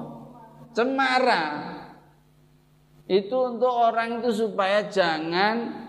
Cemara. 0.77 1.45
Itu 3.09 3.57
untuk 3.57 3.73
orang 3.73 4.21
itu 4.21 4.45
supaya 4.45 4.85
jangan 4.89 5.89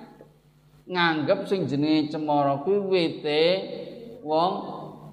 nganggep 0.88 1.44
sing 1.46 1.68
jenenge 1.68 2.16
cemara 2.16 2.64
kuwi 2.64 2.80
wite 2.80 3.44
wong 4.24 4.54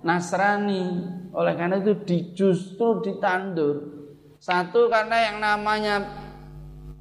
Nasrani. 0.06 1.14
Oleh 1.34 1.52
karena 1.58 1.82
itu 1.82 1.98
di, 2.06 2.32
justru 2.32 3.02
ditandur. 3.02 3.76
Satu 4.38 4.86
karena 4.86 5.18
yang 5.30 5.38
namanya 5.42 5.96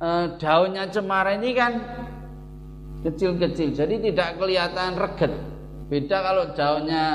e, 0.01 0.09
daunnya 0.41 0.89
cemara 0.89 1.37
ini 1.37 1.53
kan 1.53 1.73
kecil-kecil 3.05 3.77
jadi 3.77 3.95
tidak 4.01 4.41
kelihatan 4.41 4.97
reget 4.97 5.33
beda 5.87 6.17
kalau 6.25 6.43
daunnya 6.57 7.05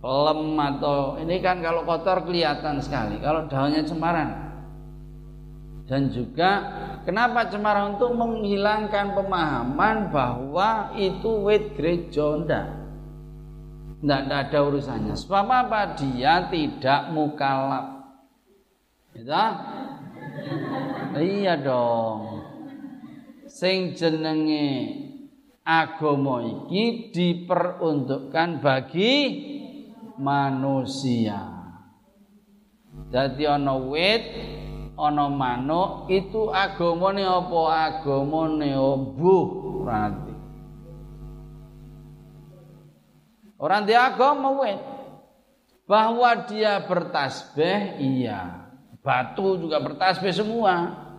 lem 0.00 0.56
atau 0.56 1.20
ini 1.20 1.44
kan 1.44 1.60
kalau 1.60 1.84
kotor 1.84 2.24
kelihatan 2.24 2.80
sekali 2.80 3.20
kalau 3.20 3.44
daunnya 3.52 3.84
cemaran 3.84 4.48
dan 5.84 6.08
juga 6.08 6.50
Kenapa 7.00 7.48
cemara? 7.48 7.88
Untuk 7.88 8.12
menghilangkan 8.12 9.16
pemahaman 9.16 10.12
bahwa 10.12 10.92
itu 11.00 11.30
wit 11.48 11.72
gereja 11.72 12.36
ndak. 12.44 12.66
Ndak, 14.04 14.20
ada 14.28 14.58
urusannya. 14.64 15.16
Sebab 15.16 15.48
apa? 15.48 15.96
Dia 15.96 16.48
tidak 16.52 17.12
mukalaf. 17.12 18.04
Gitu? 19.16 19.32
Iya 21.16 21.56
dong. 21.58 22.39
Sing 23.60 23.92
jenenge 23.92 24.96
agama 25.60 26.40
iki 26.40 27.12
diperuntukkan 27.12 28.64
bagi 28.64 29.12
manusia. 30.16 31.60
Jadi 33.12 33.44
ana 33.44 33.76
wit, 33.76 34.24
ana 34.96 35.28
manuk, 35.28 36.08
itu 36.08 36.48
agamane 36.48 37.20
apa? 37.20 37.60
Agamane 38.00 38.72
obuh 38.80 39.44
berarti. 39.84 40.34
Orang 43.60 43.84
dia 43.84 44.08
agama 44.08 44.56
wit. 44.56 44.80
Bahwa 45.84 46.48
dia 46.48 46.80
bertasbih, 46.88 48.00
iya. 48.00 48.72
Batu 49.04 49.60
juga 49.60 49.84
bertasbih 49.84 50.32
semua. 50.32 51.09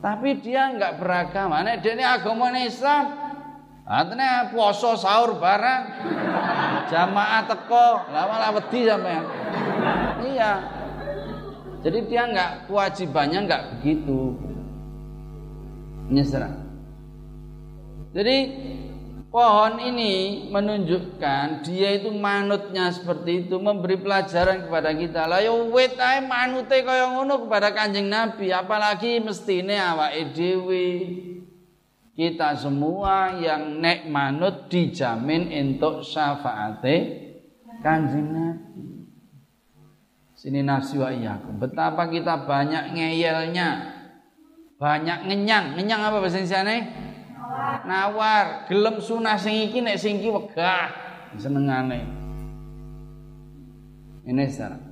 Tapi 0.00 0.28
dia 0.44 0.70
enggak 0.70 1.00
beragama. 1.00 1.64
Nek 1.64 1.80
dia 1.80 1.96
ini 1.96 2.04
agama 2.04 2.52
Islam, 2.54 3.26
Artinya 3.86 4.50
puasa 4.50 4.98
sahur 4.98 5.38
bareng 5.38 5.82
jamaah 6.90 7.46
teko, 7.46 8.10
lama 8.10 8.34
malah 8.34 8.50
wedi 8.58 8.82
sampean. 8.82 9.22
Iya. 10.26 10.52
Jadi 11.86 11.98
dia 12.10 12.26
nggak 12.26 12.66
kewajibannya 12.66 13.46
nggak 13.46 13.64
begitu. 13.78 14.34
Nyesrah. 16.10 16.50
Jadi 18.10 18.36
pohon 19.36 19.76
ini 19.84 20.48
menunjukkan 20.48 21.60
dia 21.60 22.00
itu 22.00 22.08
manutnya 22.08 22.88
seperti 22.88 23.44
itu 23.44 23.60
memberi 23.60 24.00
pelajaran 24.00 24.64
kepada 24.64 24.96
kita. 24.96 25.28
Lah 25.28 25.44
yo 25.44 25.68
wit 25.68 26.00
ae 26.00 26.24
manute 26.24 26.80
kaya 26.80 27.12
ngono 27.12 27.44
kepada 27.44 27.76
Kanjeng 27.76 28.08
Nabi, 28.08 28.48
apalagi 28.48 29.20
mestine 29.20 29.76
awake 29.76 30.32
dhewe 30.32 30.88
kita 32.16 32.56
semua 32.56 33.36
yang 33.36 33.76
nek 33.76 34.08
manut 34.08 34.72
dijamin 34.72 35.52
untuk 35.52 36.00
syafaate 36.00 37.28
kanjeng 37.84 38.32
Nabi. 38.32 39.04
Sini 40.32 40.64
nafsi 40.64 40.96
wa 40.96 41.12
iyakum. 41.12 41.60
Betapa 41.60 42.08
kita 42.08 42.48
banyak 42.48 42.96
ngeyelnya. 42.96 44.00
Banyak 44.80 45.28
ngenyang. 45.28 45.76
Ngenyang 45.76 46.00
apa 46.08 46.24
bahasa 46.24 46.40
Indonesia 46.40 46.64
Nawar 46.64 47.05
nawar 47.86 48.66
gelem 48.68 49.00
sunah 49.00 49.38
sing 49.38 49.54
iki 49.70 49.80
nek 49.80 49.98
sing 50.00 50.18
iki 50.20 50.30
wegah. 50.32 50.90
Senengane. 51.36 52.00
Ini 54.26 54.50
sekarang. 54.50 54.82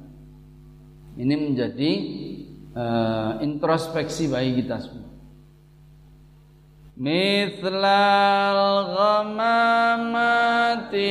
Ini 1.15 1.35
menjadi 1.35 1.93
uh, 2.75 3.39
introspeksi 3.43 4.29
bagi 4.31 4.55
kita 4.63 4.79
semua. 4.83 5.05
Mithlal 6.95 8.61
ghamamati 8.95 11.11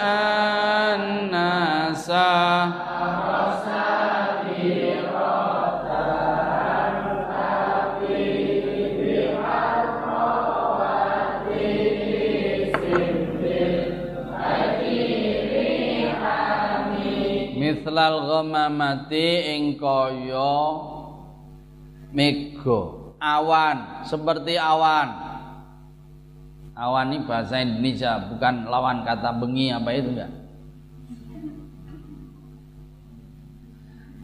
annasa 0.00 2.32
Mithlal 17.98 18.30
ghamamati 18.30 19.58
ing 19.58 19.74
kaya 19.74 20.54
mega 22.14 22.80
awan, 23.18 24.06
seperti 24.06 24.54
awan. 24.54 25.18
Awan 26.78 27.10
ini 27.10 27.26
bahasa 27.26 27.58
Indonesia, 27.58 28.22
bukan 28.30 28.70
lawan 28.70 29.02
kata 29.02 29.34
bengi 29.34 29.74
apa 29.74 29.90
itu 29.98 30.14
enggak. 30.14 30.30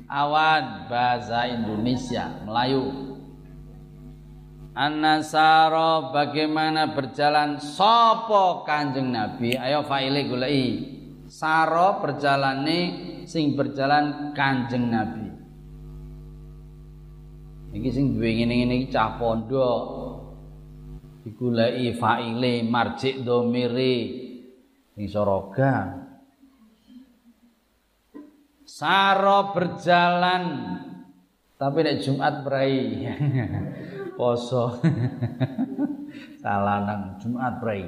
Awan 0.07 0.87
bahasa 0.87 1.51
Indonesia, 1.51 2.31
Melayu. 2.47 3.19
Anasaro 4.71 6.15
bagaimana 6.15 6.95
berjalan 6.95 7.59
sopo 7.59 8.63
kanjeng 8.63 9.11
Nabi 9.11 9.59
ayo 9.59 9.83
faile 9.83 10.31
gulai 10.31 10.63
saro 11.27 11.99
berjalane 11.99 13.14
sing 13.27 13.59
berjalan 13.59 14.33
kanjeng 14.37 14.89
Nabi 14.89 15.35
Iki 17.75 17.91
sing 17.91 18.05
duwe 18.15 18.31
ngene-ngene 18.39 18.87
iki 18.87 18.95
cah 18.95 19.19
pondok. 19.19 19.83
Digoleki 21.27 21.99
faile 21.99 22.63
marjik 22.63 23.27
domire 23.27 23.95
ning 24.95 25.07
soroga. 25.11 26.07
Saro 28.63 29.51
berjalan 29.51 30.43
tapi 31.59 31.79
nek 31.83 31.99
Jumat 31.99 32.47
berai. 32.47 32.79
Poso. 34.19 34.79
Salah 36.43 36.79
nang 36.87 37.19
Jumat 37.19 37.59
berai. 37.59 37.83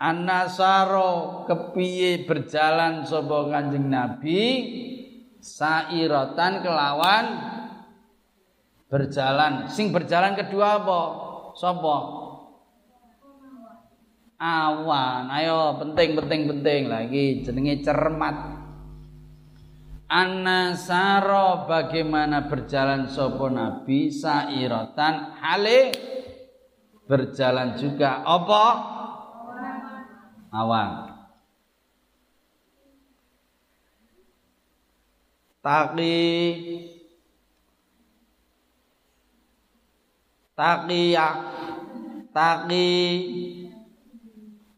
Anasaro 0.00 1.44
kepiye 1.44 2.24
berjalan 2.24 3.04
sapa 3.04 3.52
Kanjeng 3.52 3.92
Nabi? 3.92 4.40
Sairatan 5.44 6.64
kelawan 6.64 7.24
berjalan. 8.88 9.68
Sing 9.68 9.92
berjalan 9.92 10.40
kedua 10.40 10.80
apa? 10.80 11.00
Sapa? 11.52 11.96
Awan. 14.40 15.28
Ayo 15.36 15.76
penting 15.84 16.16
penting 16.16 16.48
penting 16.48 16.82
lagi. 16.88 17.44
Jenenge 17.44 17.84
cermat. 17.84 18.56
Anasaro 20.08 21.68
bagaimana 21.68 22.48
berjalan 22.48 23.04
sopo 23.04 23.52
nabi? 23.52 24.08
Sairatan 24.08 25.36
hale? 25.44 25.92
Berjalan 27.04 27.76
juga. 27.76 28.24
Apa 28.24 28.96
awan 30.50 31.10
Taki 35.60 36.16
taqiya. 40.56 41.28
Taqi 42.30 42.94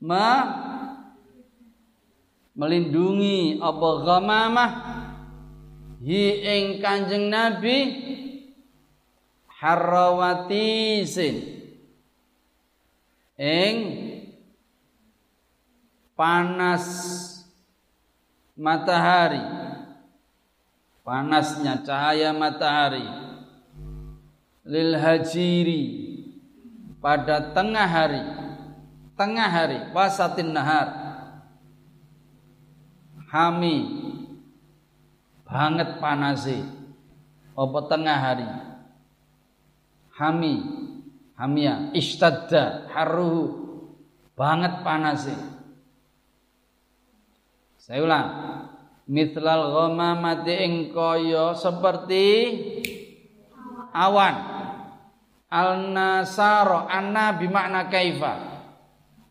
ma 0.02 0.26
melindungi 2.56 3.60
apa 3.62 3.88
ghamamah 4.02 4.72
hi 6.00 6.22
ing 6.42 6.64
Kanjeng 6.82 7.28
Nabi 7.28 7.78
sin. 11.06 11.36
Ing 13.38 13.76
panas 16.16 16.86
matahari. 18.56 19.42
Panasnya 21.02 21.82
cahaya 21.82 22.30
matahari. 22.30 23.02
Lil 24.62 24.94
hajiri. 24.94 25.84
Pada 27.02 27.50
tengah 27.50 27.88
hari. 27.88 28.22
Tengah 29.18 29.48
hari. 29.50 29.78
Wasatin 29.90 30.54
nahar. 30.54 30.88
Hami. 33.32 33.76
Banget 35.42 36.00
panasi 36.00 36.64
apa 37.52 37.78
tengah 37.84 38.16
hari? 38.16 38.48
Hami. 40.16 40.54
Hamia. 41.36 41.90
Istadda 41.92 42.88
haruhu. 42.94 43.60
Banget 44.32 44.80
panasi 44.80 45.51
saya 47.92 48.08
ulang. 48.08 48.28
Mithlal 49.04 49.68
ghamamati 49.68 50.64
ing 50.64 50.96
kaya 50.96 51.52
seperti 51.52 52.24
awan. 53.92 54.36
Al 55.52 55.92
nasaro 55.92 56.88
anna 56.88 57.36
bimakna 57.36 57.92
kaifa? 57.92 58.32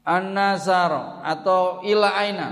An 0.06 0.38
nasaro 0.38 1.26
atau 1.26 1.82
ila 1.82 2.13
aina? 2.13 2.50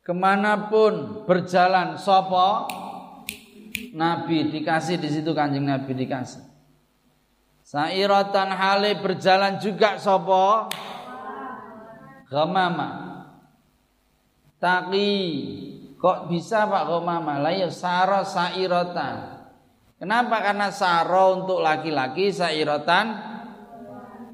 Ke 0.00 0.16
mana 0.16 0.72
pun 0.72 1.28
berjalan 1.28 2.00
sopo? 2.00 2.64
Nabi 3.92 4.48
dikasih 4.48 5.04
di 5.04 5.12
situ 5.12 5.36
kanjeng 5.36 5.68
Nabi 5.68 5.92
dikasih. 5.92 6.40
Sairatan 7.60 8.56
hale 8.56 8.96
berjalan 9.04 9.60
juga 9.60 10.00
sopo? 10.00 10.72
Ghamama. 12.32 13.13
Taki 14.64 15.12
kok 16.00 16.32
bisa 16.32 16.64
Pak 16.64 16.88
Ghamama? 16.88 17.36
Lah 17.44 17.52
ya 17.52 17.68
saro 17.68 18.24
sairatan. 18.24 19.44
Kenapa? 20.00 20.40
Karena 20.40 20.72
saro 20.72 21.44
untuk 21.44 21.60
laki-laki 21.60 22.32
sairatan 22.32 23.34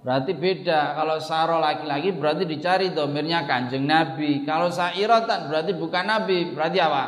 Berarti 0.01 0.33
beda. 0.33 0.97
Kalau 0.97 1.21
saro 1.21 1.61
laki-laki 1.61 2.17
berarti 2.17 2.49
dicari 2.49 2.97
domirnya 2.97 3.45
kanjeng 3.45 3.85
Nabi. 3.85 4.49
Kalau 4.49 4.73
sairatan 4.73 5.53
berarti 5.53 5.77
bukan 5.77 6.05
Nabi. 6.09 6.57
Berarti 6.57 6.79
apa? 6.81 7.05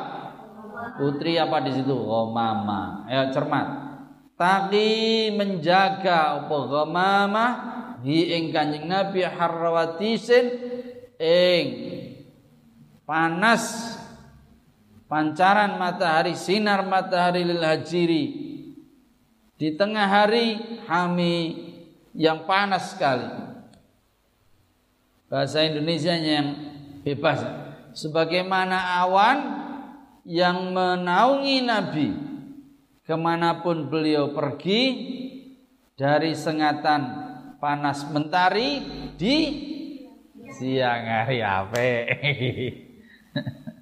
Putri 1.00 1.40
apa 1.40 1.64
di 1.64 1.72
situ? 1.72 1.94
Gomama. 1.96 3.08
Ayo 3.08 3.32
cermat. 3.32 3.66
Taki 4.36 5.30
menjaga 5.38 6.42
apa 6.42 6.56
gomama 6.66 7.46
hi 8.02 8.34
ing 8.34 8.50
kanjeng 8.50 8.90
Nabi 8.90 9.22
harrawatisin 9.22 10.44
ing 11.22 11.64
panas 13.04 13.94
pancaran 15.10 15.76
matahari 15.76 16.32
sinar 16.32 16.86
matahari 16.88 17.44
lil 17.44 17.60
hajiri 17.60 18.24
di 19.60 19.68
tengah 19.78 20.08
hari 20.08 20.58
hami 20.90 21.68
yang 22.16 22.48
panas 22.48 22.96
sekali. 22.96 23.28
Bahasa 25.30 25.64
Indonesia 25.64 26.12
yang 26.16 26.48
bebas. 27.06 27.40
Sebagaimana 27.92 29.04
awan 29.04 29.38
yang 30.24 30.72
menaungi 30.72 31.60
Nabi 31.62 32.08
ke 33.04 33.14
mana 33.14 33.60
pun 33.60 33.86
beliau 33.86 34.32
pergi 34.32 34.82
dari 35.92 36.32
sengatan 36.32 37.00
panas 37.60 38.08
mentari 38.08 38.80
di 39.14 39.36
siang 40.56 41.04
hari 41.04 41.38
apa? 41.44 41.84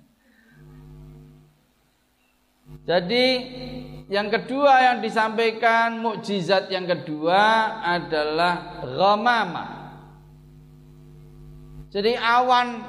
Jadi 2.89 3.27
yang 4.11 4.27
kedua 4.27 4.83
yang 4.91 4.99
disampaikan 4.99 6.03
mukjizat 6.03 6.67
yang 6.75 6.91
kedua 6.91 7.79
adalah 7.87 8.83
ghamama. 8.83 9.67
Jadi 11.91 12.19
awan 12.19 12.83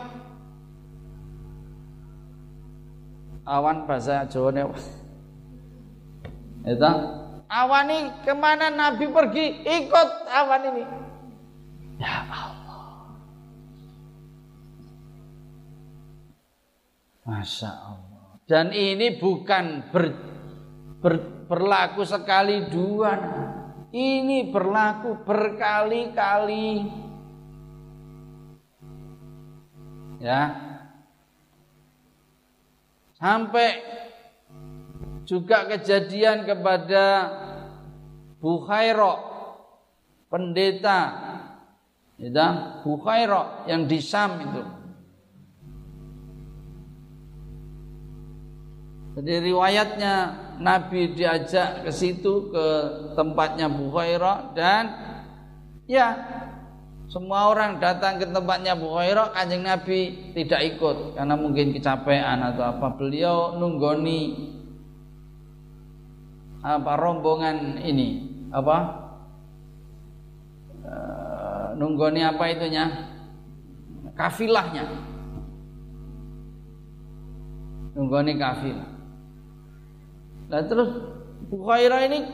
awan 3.45 3.85
bahasa 3.85 4.25
Jawa. 4.29 4.73
Itu 6.65 6.93
awan 7.49 7.85
ini 7.89 8.09
ke 8.25 8.33
mana 8.33 8.73
Nabi 8.73 9.05
pergi 9.09 9.61
ikut 9.61 10.09
awan 10.29 10.61
ini. 10.73 10.83
Ya 12.01 12.25
Allah. 12.25 12.60
Masya 17.25 17.69
Allah. 17.69 18.41
Dan 18.49 18.73
ini 18.73 19.15
bukan 19.15 19.93
ber, 19.93 20.05
ber, 20.99 21.45
berlaku 21.45 22.01
sekali 22.03 22.67
dua. 22.67 23.13
Ini 23.91 24.49
berlaku 24.49 25.21
berkali-kali. 25.27 26.69
Ya. 30.21 30.43
Sampai 33.19 33.83
juga 35.27 35.69
kejadian 35.69 36.43
kepada 36.47 37.29
Bukhairo 38.41 39.13
pendeta 40.25 40.99
ya, 42.17 42.81
Bukhairo 42.81 43.67
yang 43.69 43.85
di 43.85 44.01
Sam 44.01 44.41
itu 44.41 44.80
Jadi 49.11 49.51
riwayatnya 49.51 50.13
Nabi 50.63 51.11
diajak 51.11 51.83
ke 51.83 51.91
situ 51.91 52.47
ke 52.47 52.67
tempatnya 53.19 53.67
Bukhairah 53.67 54.55
dan 54.55 54.83
ya 55.83 56.15
semua 57.11 57.51
orang 57.51 57.83
datang 57.83 58.23
ke 58.23 58.25
tempatnya 58.31 58.71
Bukhairah 58.71 59.35
kanjeng 59.35 59.67
Nabi 59.67 60.31
tidak 60.31 60.63
ikut 60.63 61.19
karena 61.19 61.35
mungkin 61.35 61.75
kecapean 61.75 62.39
atau 62.39 62.63
apa. 62.63 62.87
Beliau 62.95 63.59
nunggoni 63.59 64.47
apa 66.63 66.93
rombongan 66.95 67.83
ini 67.83 68.31
apa? 68.47 68.77
E, 70.87 70.93
nunggoni 71.75 72.21
apa 72.23 72.43
itunya? 72.47 72.85
Kafilahnya. 74.15 74.87
Nunggoni 77.91 78.39
kafilah 78.39 78.90
Nah 80.51 80.61
terus 80.67 80.89
Bukhaira 81.47 82.03
ini 82.07 82.27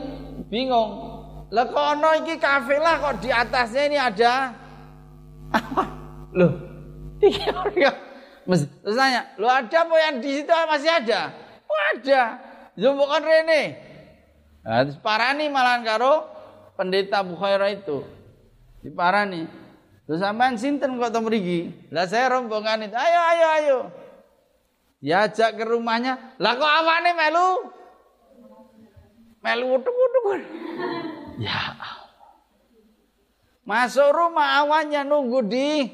bingung. 0.49 1.17
Lah 1.53 1.65
kok 1.69 1.85
ono 1.97 2.09
iki 2.21 2.41
kafilah 2.41 2.99
kok 2.99 3.15
di 3.23 3.29
atasnya 3.31 3.83
ini 3.87 3.97
ada? 3.97 4.33
Loh, 6.37 6.53
iki 7.23 7.49
Terus 8.47 8.95
tanya, 8.95 9.31
lo 9.39 9.47
ada 9.47 9.77
apa 9.83 9.95
yang 9.95 10.15
di 10.19 10.29
situ 10.37 10.51
masih 10.51 10.91
ada? 10.91 11.33
Oh 11.65 11.81
ada. 11.95 12.21
Yo 12.77 12.93
rene. 12.93 13.63
Nah, 14.61 14.83
terus 14.83 14.99
parani 14.99 15.47
malahan 15.47 15.81
karo 15.87 16.27
pendeta 16.75 17.23
Bukhaira 17.23 17.71
itu. 17.71 18.03
Diparani. 18.83 19.47
Terus 20.05 20.19
sampean 20.19 20.55
sinten 20.59 20.99
kok 20.99 21.11
to 21.11 21.19
mriki? 21.23 21.71
Lah 21.91 22.07
saya 22.07 22.31
rombongan 22.37 22.87
itu. 22.87 22.95
Ayo 22.95 23.19
ayo 23.19 23.47
ayo. 23.59 23.79
Diajak 24.99 25.57
ke 25.59 25.63
rumahnya. 25.63 26.37
Lah 26.39 26.53
kok 26.55 26.67
awane 26.67 27.11
melu? 27.15 27.76
Melu 29.47 29.79
utuk-utuk. 29.79 30.25
Ya 31.37 31.53
Allah. 31.53 31.95
Masuk 33.61 34.09
rumah 34.09 34.65
awannya 34.65 35.05
nunggu 35.05 35.39
di 35.45 35.85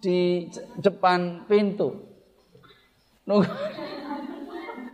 di 0.00 0.48
depan 0.80 1.46
pintu. 1.46 1.94
Nunggu. 3.28 3.46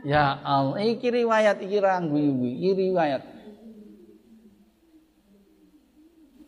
Ya 0.06 0.40
Allah, 0.40 0.78
iki 0.88 1.10
riwayat 1.10 1.58
iki 1.58 1.78
ranggu 1.82 2.16
iki 2.16 2.70
riwayat. 2.70 3.22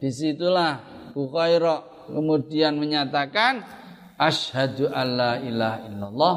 Di 0.00 0.08
situlah 0.08 0.80
Bukhairah 1.12 2.08
kemudian 2.08 2.78
menyatakan 2.78 3.60
asyhadu 4.16 4.88
alla 4.88 5.42
ilaha 5.42 5.78
illallah 5.90 6.36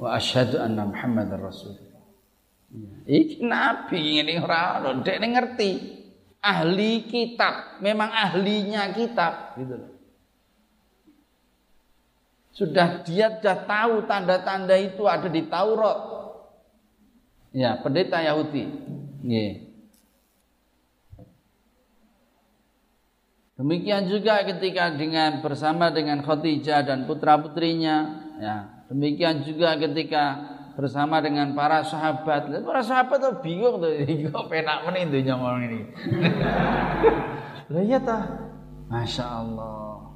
wa 0.00 0.08
asyhadu 0.16 0.56
anna 0.62 0.86
muhammadar 0.86 1.42
rasul. 1.42 1.85
Iki 3.06 3.40
nabi 3.46 4.20
ini 4.20 4.36
ora 4.42 4.82
ono, 4.82 5.00
dek 5.00 5.18
ngerti. 5.22 5.72
Ahli 6.46 7.10
kitab, 7.10 7.82
memang 7.82 8.06
ahlinya 8.06 8.94
kitab 8.94 9.58
gitu 9.58 9.74
loh. 9.82 9.92
Sudah 12.54 13.02
dia 13.02 13.34
sudah 13.36 13.66
tahu 13.66 14.06
tanda-tanda 14.06 14.78
itu 14.78 15.04
ada 15.10 15.26
di 15.26 15.42
Taurat. 15.50 15.98
Ya, 17.50 17.76
pendeta 17.82 18.22
Yahudi. 18.22 18.64
Yeah. 19.26 19.66
Demikian 23.56 24.12
juga 24.12 24.44
ketika 24.44 24.92
dengan 24.92 25.40
bersama 25.40 25.88
dengan 25.88 26.20
Khadijah 26.20 26.84
dan 26.84 27.08
putra-putrinya, 27.08 27.96
ya. 28.36 28.56
Demikian 28.92 29.42
juga 29.42 29.74
ketika 29.80 30.55
bersama 30.76 31.24
dengan 31.24 31.56
para 31.56 31.80
sahabat. 31.82 32.52
Para 32.62 32.84
sahabat 32.84 33.16
tuh 33.18 33.34
bingung 33.40 33.80
tuh, 33.80 33.90
kok 34.32 34.46
penak 34.52 34.84
meneh 34.84 35.08
dunya 35.08 35.34
ngomong 35.34 35.64
ini. 35.64 35.80
Lah 37.72 37.82
iya 37.82 37.98
ta. 37.98 38.20
Masya 38.86 39.24
Allah. 39.24 40.12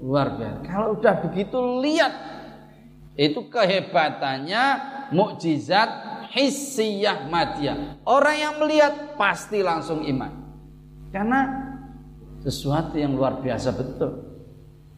Luar 0.00 0.34
biasa. 0.34 0.64
Kalau 0.66 0.98
udah 0.98 1.14
begitu 1.22 1.58
lihat 1.84 2.12
itu 3.14 3.46
kehebatannya 3.52 4.64
mukjizat 5.12 5.90
hissiyah 6.32 7.28
madiyah. 7.28 8.02
Orang 8.08 8.36
yang 8.40 8.54
melihat 8.58 9.14
pasti 9.20 9.60
langsung 9.60 10.02
iman. 10.08 10.32
Karena 11.12 11.40
sesuatu 12.40 12.96
yang 12.96 13.14
luar 13.14 13.38
biasa 13.44 13.76
betul. 13.76 14.10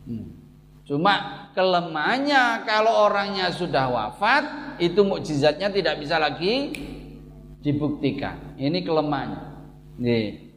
Hmm. 0.06 0.31
Cuma 0.92 1.48
kelemahannya 1.56 2.68
kalau 2.68 3.08
orangnya 3.08 3.48
sudah 3.48 3.88
wafat 3.88 4.76
itu 4.76 5.00
mukjizatnya 5.00 5.72
tidak 5.72 6.04
bisa 6.04 6.20
lagi 6.20 6.68
dibuktikan. 7.64 8.60
Ini 8.60 8.84
kelemahannya. 8.84 9.40
Nih. 9.96 10.52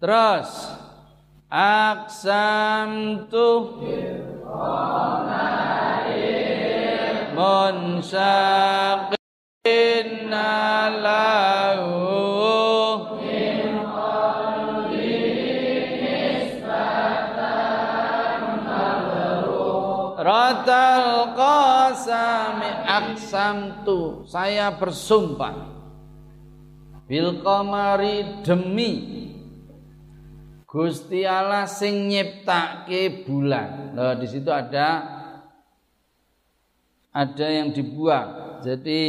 Terus 0.00 0.72
aksam 1.52 3.28
tuh 3.28 3.84
munsaqin 7.36 8.88
lahu 10.32 11.07
aksamtu 22.98 24.26
saya 24.26 24.74
bersumpah 24.74 25.54
bil 27.06 27.40
qamari 27.40 28.42
demi 28.42 29.18
Gusti 30.68 31.24
Allah 31.24 31.64
sing 31.64 32.12
nyiptake 32.12 33.24
bulan. 33.24 33.96
Nah, 33.96 34.12
di 34.20 34.28
situ 34.28 34.52
ada 34.52 35.00
ada 37.08 37.46
yang 37.48 37.72
dibuang. 37.72 38.60
Jadi 38.60 39.00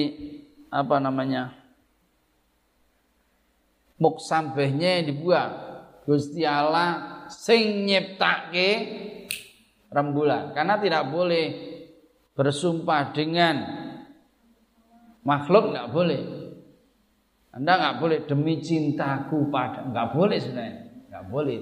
apa 0.72 1.04
namanya? 1.04 1.52
Muksambehnya 4.00 5.04
dibuang. 5.04 5.52
Gusti 6.08 6.48
Allah 6.48 7.28
sing 7.28 7.84
nyiptake 7.86 8.70
rembulan 9.92 10.56
karena 10.56 10.80
tidak 10.80 11.12
boleh 11.12 11.46
bersumpah 12.40 13.12
dengan 13.12 13.56
makhluk 15.30 15.70
nggak 15.70 15.94
boleh. 15.94 16.22
Anda 17.54 17.72
nggak 17.78 17.96
boleh 18.02 18.18
demi 18.26 18.58
cintaku 18.66 19.54
pada 19.54 19.86
nggak 19.86 20.08
boleh 20.18 20.38
sebenarnya. 20.42 21.06
Nggak 21.14 21.26
boleh. 21.30 21.60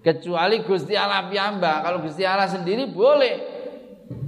Kecuali 0.00 0.56
Gusti 0.62 0.94
Allah 0.94 1.28
piyamba 1.28 1.82
kalau 1.82 2.00
Gusti 2.00 2.22
Allah 2.24 2.48
sendiri 2.48 2.88
boleh 2.88 3.34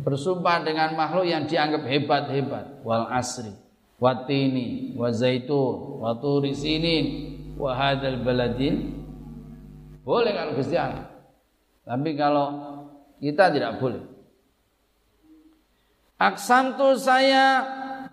bersumpah 0.03 0.67
dengan 0.67 0.93
makhluk 0.99 1.25
yang 1.25 1.49
dianggap 1.49 1.87
hebat-hebat. 1.87 2.85
Wal 2.85 3.09
asri 3.09 3.55
watini 4.03 4.93
wa 4.99 5.09
zaitun 5.09 6.03
wa 6.03 6.19
turi 6.21 6.53
sinin 6.53 7.05
wa 7.57 7.73
hadzal 7.73 8.21
baladin. 8.21 9.01
Boleh 10.05 10.33
kalau 10.35 10.53
Gusti 10.57 10.77
Allah. 10.77 11.09
Tapi 11.89 12.11
kalau 12.17 12.47
kita 13.23 13.49
tidak 13.55 13.81
boleh 13.81 14.18
aksam 16.19 16.75
tu 16.75 16.99
saya 16.99 17.65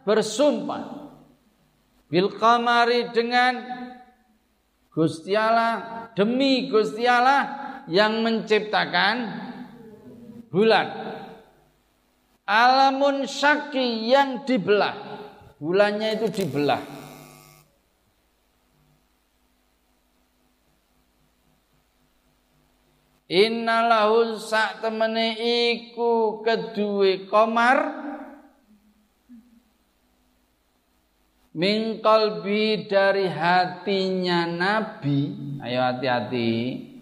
bersumpah 0.06 1.12
bil 2.08 2.32
qamari 2.38 3.10
dengan 3.12 3.60
Gusti 4.94 5.36
Allah 5.36 6.08
demi 6.16 6.72
Gusti 6.72 7.04
Allah 7.04 7.84
yang 7.92 8.24
menciptakan 8.24 9.16
bulan. 10.48 10.88
Alamun 12.46 13.28
syaki 13.28 14.08
yang 14.08 14.48
dibelah. 14.48 14.96
Bulannya 15.60 16.16
itu 16.16 16.30
dibelah 16.32 17.05
Innalahu 23.26 24.38
sak 24.38 24.86
temene 24.86 25.34
iku 25.34 26.46
kedue 26.46 27.26
komar 27.26 28.06
min 31.58 32.06
qalbi 32.06 32.86
dari 32.86 33.26
hatinya 33.26 34.46
nabi. 34.46 35.34
Ayo 35.58 35.82
hati-hati. 35.82 36.54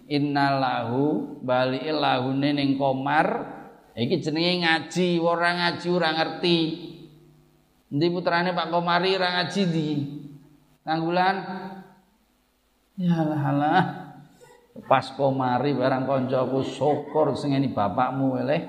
Innalahu 0.04 1.40
bali 1.44 1.84
lahune 1.92 2.56
ning 2.56 2.80
komar 2.80 3.44
iki 3.92 4.20
jenenge 4.20 4.64
ngaji 4.64 5.20
ora 5.20 5.50
ngaji 5.60 5.88
ora 5.92 6.08
ngerti. 6.12 6.58
Endi 7.92 8.06
putrane 8.08 8.56
Pak 8.56 8.72
Komari 8.72 9.12
ora 9.12 9.28
ngaji 9.40 9.62
di 9.68 9.88
Tanggulan? 10.84 11.36
Ya 12.96 13.20
lah 13.28 14.03
pas 14.90 15.06
komari 15.14 15.70
barang 15.74 16.02
koncoku 16.02 16.66
syukur 16.66 17.38
sing 17.38 17.54
ini 17.54 17.70
bapakmu 17.70 18.42
eleh 18.42 18.62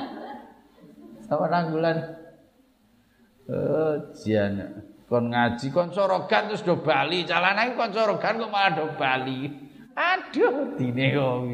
sama 1.28 1.52
tanggulan 1.52 2.20
Oh, 3.50 4.14
jian. 4.14 4.62
Kon 5.10 5.34
ngaji 5.34 5.74
kon 5.74 5.90
sorogan 5.90 6.46
terus 6.46 6.62
do 6.62 6.78
bali, 6.78 7.26
calane 7.26 7.74
kon 7.74 7.90
sorogan 7.90 8.38
kok 8.38 8.52
malah 8.54 8.78
do 8.78 8.86
bali. 8.94 9.50
Aduh, 9.98 10.78
dine 10.78 11.06
kok 11.10 11.34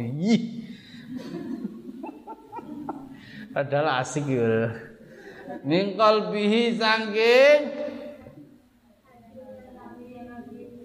Padahal 3.56 4.04
asik 4.04 4.28
ya. 4.28 4.76
Min 5.64 5.96
qalbihi 5.96 6.76
sangking 6.76 7.60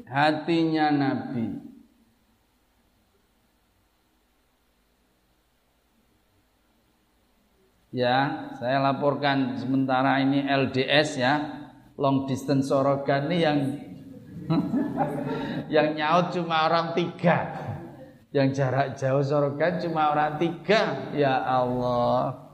hatinya 0.07 0.87
Nabi. 0.95 1.70
Ya 7.91 8.47
saya 8.55 8.79
laporkan 8.79 9.59
sementara 9.59 10.23
ini 10.23 10.47
LDS 10.47 11.09
ya. 11.19 11.33
Long 11.99 12.25
distance 12.25 12.71
sorogan 12.71 13.29
ini 13.29 13.37
yang 13.43 13.59
yang 15.75 15.93
nyaut 15.93 16.33
cuma 16.33 16.65
orang 16.65 16.97
tiga. 16.97 17.51
Yang 18.31 18.63
jarak 18.63 18.87
jauh 18.95 19.21
sorogan 19.21 19.77
cuma 19.77 20.15
orang 20.15 20.39
tiga. 20.39 21.11
Ya 21.13 21.45
Allah. 21.45 22.49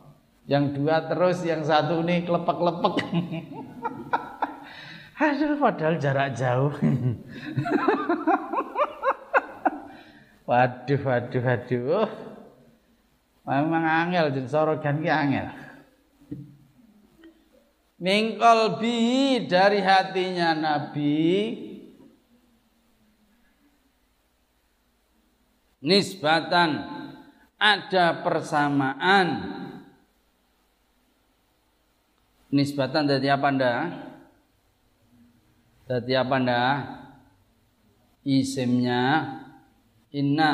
Yang 0.50 0.82
dua 0.82 1.06
terus 1.08 1.45
yang 1.45 1.63
satu 1.63 2.02
ini 2.04 2.23
kelepek-lepek 2.23 2.95
aduh 5.17 5.58
padahal 5.58 5.97
jarak 5.97 6.38
jauh. 6.38 6.73
Waduh 10.47 11.02
waduh 11.04 11.43
waduh 11.43 12.08
Memang 13.48 13.88
angel 13.88 14.36
jadi 14.36 14.50
sorogan 14.52 15.00
ki 15.00 15.08
angel. 15.08 15.48
Mingkol 17.98 18.78
bi 18.78 19.40
dari 19.48 19.80
hatinya 19.80 20.52
Nabi 20.52 21.56
nisbatan 25.80 26.84
ada 27.56 28.20
persamaan 28.22 29.28
nisbatan 32.52 33.08
dari 33.08 33.32
apa 33.32 33.48
anda? 33.48 33.74
Dari 35.88 36.14
apa 36.20 36.36
anda? 36.36 36.62
Isimnya 38.28 39.24
inna 40.12 40.54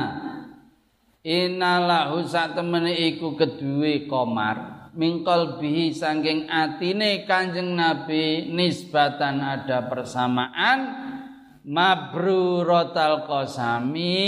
Inalahu 1.24 2.28
sak 2.28 2.60
iku 2.60 3.40
kedue 3.40 4.12
komar 4.12 4.92
mingkol 4.92 5.56
bihi 5.56 5.96
sangking 5.96 6.52
atine 6.52 7.26
kanjeng 7.26 7.80
Nabi 7.80 8.52
nisbatan 8.52 9.42
ada 9.42 9.88
persamaan. 9.90 10.80
Mabruratal 11.64 13.24
qasami 13.24 14.20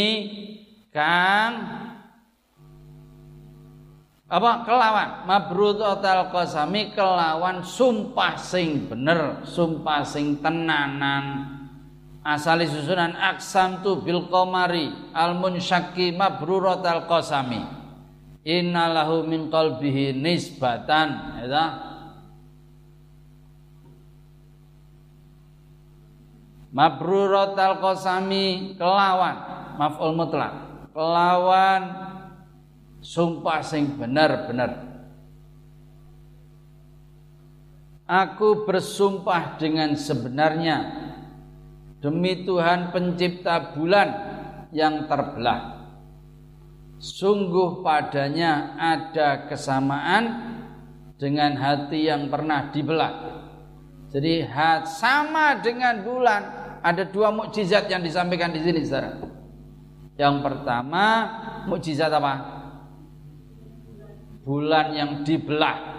kang 0.87 1.51
apa? 4.31 4.51
Kelawan. 4.63 5.27
Mabruratal 5.27 6.31
qasami 6.31 6.95
kelawan 6.95 7.59
sumpah 7.59 8.39
sing 8.39 8.87
bener 8.87 9.43
sumpah 9.43 10.07
sing 10.07 10.39
tenanan 10.39 11.54
asali 12.25 12.65
susunan 12.65 13.13
aksam 13.13 13.85
tu 13.85 14.01
bil 14.01 14.25
komari 14.33 14.89
al 15.13 15.37
munsyaki 15.37 16.09
mabrurat 16.17 16.81
al 16.81 17.05
qasami. 17.05 17.61
Innalahu 18.45 19.25
min 19.25 19.53
qalbihi 19.53 20.17
nisbatan 20.17 21.37
ya 21.45 21.65
mabrurat 26.73 27.53
al 27.57 27.77
qasami 27.77 28.73
kelawan 28.77 29.35
maf'ul 29.77 30.13
mutlak 30.17 30.53
kelawan 30.93 31.81
sumpah 33.05 33.61
sing 33.61 34.01
benar-benar. 34.01 34.81
Aku 38.05 38.69
bersumpah 38.69 39.57
dengan 39.57 39.97
sebenarnya 39.97 41.04
demi 42.03 42.43
Tuhan 42.43 42.91
pencipta 42.95 43.75
bulan 43.75 44.09
yang 44.75 45.07
terbelah. 45.07 45.75
Sungguh 46.99 47.83
padanya 47.83 48.75
ada 48.79 49.45
kesamaan 49.51 50.23
dengan 51.15 51.55
hati 51.59 52.07
yang 52.07 52.27
pernah 52.31 52.71
dibelah. 52.71 53.13
Jadi 54.11 54.47
sama 54.87 55.59
dengan 55.59 56.03
bulan 56.07 56.41
ada 56.79 57.03
dua 57.03 57.35
mukjizat 57.35 57.91
yang 57.91 57.99
disampaikan 57.99 58.55
di 58.55 58.63
sini 58.63 58.79
saudara. 58.83 59.19
Yang 60.15 60.35
pertama 60.39 61.05
mukjizat 61.67 62.11
apa? 62.11 62.33
Bulan 64.47 64.95
yang 64.95 65.11
dibelah. 65.27 65.94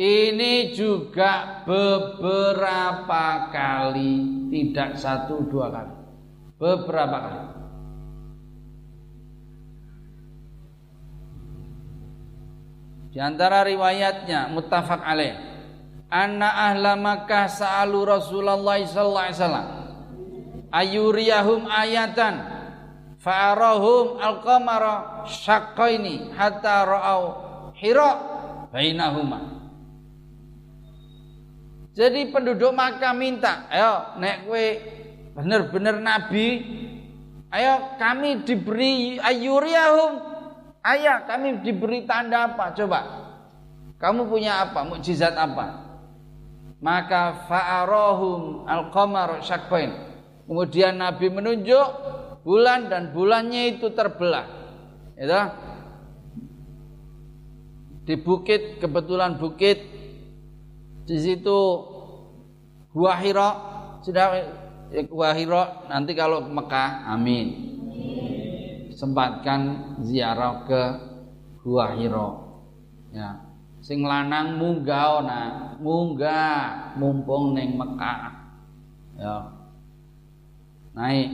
Ini 0.00 0.72
juga 0.72 1.60
beberapa 1.68 3.52
kali, 3.52 4.48
tidak 4.48 4.96
satu 4.96 5.44
dua 5.44 5.68
kali. 5.68 5.92
Beberapa 6.56 7.18
kali. 7.20 7.44
Di 13.12 13.20
antara 13.20 13.60
riwayatnya 13.60 14.48
muttafaq 14.48 15.04
alaih. 15.04 15.36
Anna 16.08 16.48
ahla 16.48 16.96
Makkah 16.96 17.52
sa'alu 17.52 18.08
Rasulullah 18.08 18.80
sallallahu 18.80 19.26
alaihi 19.28 19.36
wasallam 19.36 19.68
ayuriyahum 20.72 21.68
ayatan 21.68 22.34
fa'arahum 23.20 24.16
al-qamara 24.16 25.28
syaqqaini 25.28 26.32
hatta 26.34 26.88
ra'au 26.88 27.22
hira 27.78 28.10
bainahuma 28.74 29.59
jadi 31.90 32.30
penduduk 32.30 32.70
Makkah 32.70 33.10
minta, 33.12 33.66
ayo 33.66 34.14
nek 34.22 34.46
kue 34.46 34.66
bener-bener 35.34 35.98
nabi, 35.98 36.62
ayo 37.50 37.98
kami 37.98 38.46
diberi 38.46 39.18
ayuriyahum. 39.18 40.30
Ayah, 40.80 41.28
kami 41.28 41.60
diberi 41.60 42.08
tanda 42.08 42.48
apa? 42.48 42.72
Coba. 42.72 43.00
Kamu 44.00 44.32
punya 44.32 44.64
apa? 44.64 44.80
Mukjizat 44.88 45.36
apa? 45.36 45.92
Maka 46.80 47.44
fa'arahum 47.44 48.64
al-qamar 48.64 49.44
syakbain. 49.44 49.92
Kemudian 50.48 50.96
Nabi 50.96 51.28
menunjuk 51.28 51.88
bulan 52.40 52.88
dan 52.88 53.12
bulannya 53.12 53.76
itu 53.76 53.92
terbelah. 53.92 54.48
Itu 55.20 55.36
di 58.08 58.16
bukit 58.16 58.80
kebetulan 58.80 59.36
bukit 59.36 59.99
di 61.10 61.18
situ 61.18 61.58
Gua 62.94 63.18
Hira 63.18 63.50
sudah 63.98 64.30
ya, 64.94 65.02
Gua 65.10 65.34
Hira 65.34 65.90
nanti 65.90 66.14
kalau 66.14 66.46
ke 66.46 66.50
Mekah 66.50 67.10
amin. 67.10 67.46
Sempatkan 68.94 69.94
ziarah 70.06 70.66
ke 70.66 70.82
Gua 71.66 71.98
Hira. 71.98 72.30
Ya. 73.10 73.42
Sing 73.82 74.06
lanang 74.06 74.58
munggah 74.58 75.22
ona 75.22 75.42
munggah 75.82 76.94
mumpung 76.94 77.58
neng 77.58 77.74
Mekah. 77.74 78.18
Ya. 79.18 79.34
Naik 80.94 81.30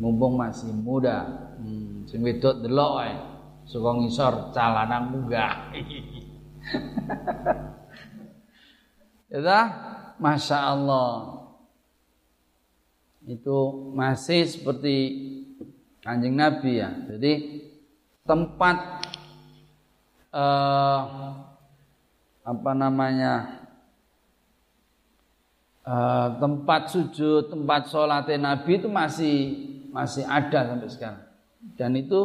mumpung 0.00 0.36
masih 0.36 0.72
muda. 0.72 1.24
Hmm, 1.60 2.04
sing 2.08 2.20
wedok 2.20 2.60
delok 2.60 2.92
ae. 3.08 3.16
Saka 3.64 3.90
ngisor 3.96 4.52
calanang 4.52 5.08
munggah 5.08 5.72
Ya, 9.34 9.60
masya 10.22 10.62
Allah. 10.62 11.42
Itu 13.26 13.90
masih 13.90 14.46
seperti 14.46 14.96
kanjeng 16.06 16.38
Nabi 16.38 16.78
ya. 16.78 16.94
Jadi 17.10 17.32
tempat 18.22 19.02
eh, 20.30 21.00
apa 22.46 22.72
namanya 22.78 23.64
eh, 25.82 26.28
tempat 26.38 26.94
sujud, 26.94 27.50
tempat 27.50 27.90
sholat 27.90 28.30
Nabi 28.38 28.78
itu 28.78 28.86
masih 28.86 29.34
masih 29.90 30.22
ada 30.30 30.70
sampai 30.70 30.90
sekarang. 30.94 31.24
Dan 31.74 31.98
itu 31.98 32.20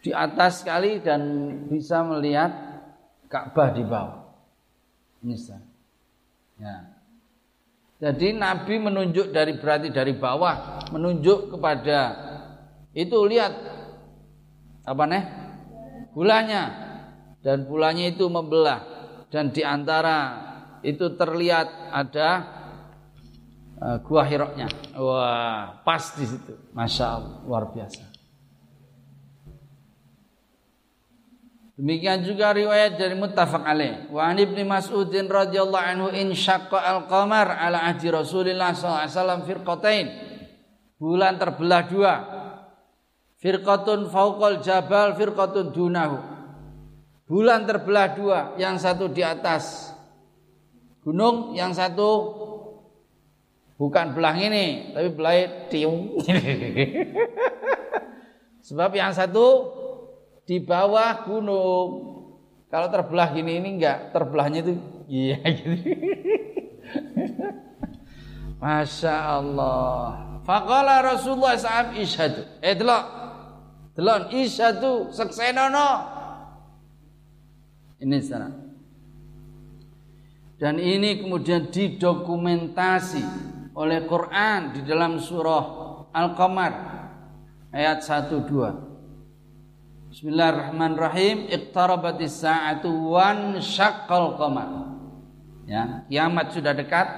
di 0.00 0.16
atas 0.16 0.64
sekali 0.64 0.96
dan 1.04 1.20
bisa 1.68 2.00
melihat 2.08 2.50
Ka'bah 3.28 3.68
di 3.74 3.84
bawah. 3.84 4.32
Misalnya. 5.20 5.71
Ya. 6.62 6.76
Jadi 8.02 8.34
Nabi 8.38 8.78
menunjuk 8.78 9.34
dari 9.34 9.58
berarti 9.58 9.90
dari 9.90 10.14
bawah 10.14 10.86
menunjuk 10.94 11.54
kepada 11.54 12.00
itu 12.94 13.18
lihat. 13.26 13.50
Apa 14.82 15.06
nih? 15.06 15.22
Bulannya 16.14 16.62
dan 17.42 17.66
bulannya 17.66 18.14
itu 18.14 18.26
membelah. 18.30 18.82
Dan 19.30 19.50
di 19.50 19.62
antara 19.66 20.38
itu 20.82 21.14
terlihat 21.14 21.94
ada 21.94 22.28
uh, 23.78 23.98
gua 24.02 24.22
hiroknya. 24.26 24.70
Wah 24.98 25.82
pas 25.82 26.14
di 26.18 26.26
situ. 26.26 26.54
Masya 26.74 27.06
Allah 27.06 27.34
luar 27.46 27.70
biasa 27.70 28.11
Demikian 31.82 32.22
juga 32.22 32.54
riwayat 32.54 32.94
dari 32.94 33.18
muttafaq 33.18 33.66
alaih. 33.66 34.06
Wa 34.06 34.30
an 34.30 34.38
Ibnu 34.38 34.62
Mas'ud 34.70 35.10
radhiyallahu 35.10 35.82
anhu 35.82 36.14
in 36.14 36.30
syaqqa 36.30 36.78
al-qamar 36.78 37.58
ala 37.58 37.90
ahdi 37.90 38.06
Rasulillah 38.06 38.70
sallallahu 38.70 39.02
alaihi 39.02 39.14
wasallam 39.18 39.40
firqatain. 39.42 40.06
Bulan 41.02 41.42
terbelah 41.42 41.82
dua. 41.90 42.14
Firqatun 43.42 44.06
fauqal 44.14 44.62
jabal, 44.62 45.18
firqatun 45.18 45.74
dunahu. 45.74 46.22
Bulan 47.26 47.66
terbelah 47.66 48.14
dua, 48.14 48.54
yang 48.62 48.78
satu 48.78 49.10
di 49.10 49.26
atas 49.26 49.90
gunung, 51.02 51.58
yang 51.58 51.74
satu 51.74 52.30
bukan 53.74 54.14
belah 54.14 54.38
ini, 54.38 54.94
tapi 54.94 55.10
belah 55.10 55.66
tiung. 55.66 56.14
Sebab 58.70 58.94
yang 58.94 59.10
satu 59.10 59.81
di 60.52 60.60
bawah 60.60 61.24
gunung. 61.24 61.88
Kalau 62.68 62.92
terbelah 62.92 63.32
gini 63.32 63.56
ini 63.56 63.80
enggak, 63.80 64.12
terbelahnya 64.12 64.60
itu 64.60 64.76
iya 65.08 65.40
gitu. 65.56 65.80
Masya 68.60 69.16
Allah. 69.40 69.96
Faqala 70.44 71.00
Rasulullah 71.00 71.56
SAW 71.56 71.96
isyadu. 71.96 72.44
Eh 72.60 72.76
delok. 72.76 73.04
Delok 73.96 74.28
isyadu 74.36 75.08
seksenono. 75.08 75.88
Ini 77.96 78.18
sana. 78.20 78.52
Dan 80.60 80.76
ini 80.76 81.16
kemudian 81.16 81.72
didokumentasi 81.72 83.24
oleh 83.72 84.04
Quran 84.04 84.76
di 84.76 84.80
dalam 84.84 85.16
surah 85.16 85.64
Al-Qamar 86.12 86.72
ayat 87.72 88.04
1 88.04 88.36
2. 88.44 88.91
Bismillahirrahmanirrahim. 90.12 91.48
Iqtarabatis 91.48 92.44
sa'atu 92.44 93.16
wan 93.16 93.56
syaqqal 93.64 94.36
qamar. 94.36 94.92
Ya, 95.64 96.04
kiamat 96.04 96.52
sudah 96.52 96.76
dekat 96.76 97.08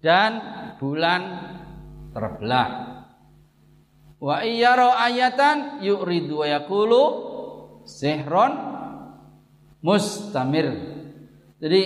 dan 0.00 0.40
bulan 0.80 1.20
terbelah. 2.16 2.68
Wa 4.16 4.40
iyyara 4.48 4.96
ayatan 4.96 5.84
yu'ridu 5.84 6.40
wa 6.40 6.48
yaqulu 6.48 7.02
sihron 7.84 8.64
mustamir. 9.84 10.72
Jadi 11.60 11.80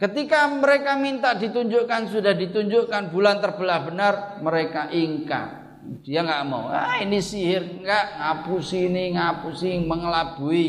ketika 0.00 0.56
mereka 0.56 0.96
minta 0.96 1.36
ditunjukkan 1.36 2.16
sudah 2.16 2.32
ditunjukkan 2.32 3.12
bulan 3.12 3.44
terbelah 3.44 3.84
benar, 3.84 4.14
mereka 4.40 4.88
ingkar 4.88 5.65
dia 6.02 6.22
nggak 6.22 6.42
mau. 6.46 6.68
Ah 6.70 7.02
ini 7.02 7.18
sihir. 7.22 7.82
Nggak 7.82 8.04
ngapusi 8.18 8.86
ini 8.90 9.14
ngapusi 9.14 9.80
mengelabui 9.82 10.66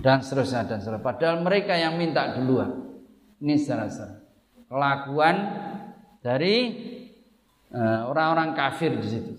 dan 0.00 0.24
seterusnya 0.24 0.64
dan 0.68 0.78
seterusnya. 0.80 1.04
Padahal 1.04 1.44
mereka 1.44 1.76
yang 1.76 1.96
minta 2.00 2.32
duluan. 2.36 3.00
Ini 3.40 3.56
secara 3.56 3.88
kelakuan 4.68 5.36
dari 6.20 6.56
eh, 7.72 8.00
orang-orang 8.04 8.52
uh, 8.52 8.56
kafir 8.56 8.92
di 9.00 9.08
situ. 9.08 9.34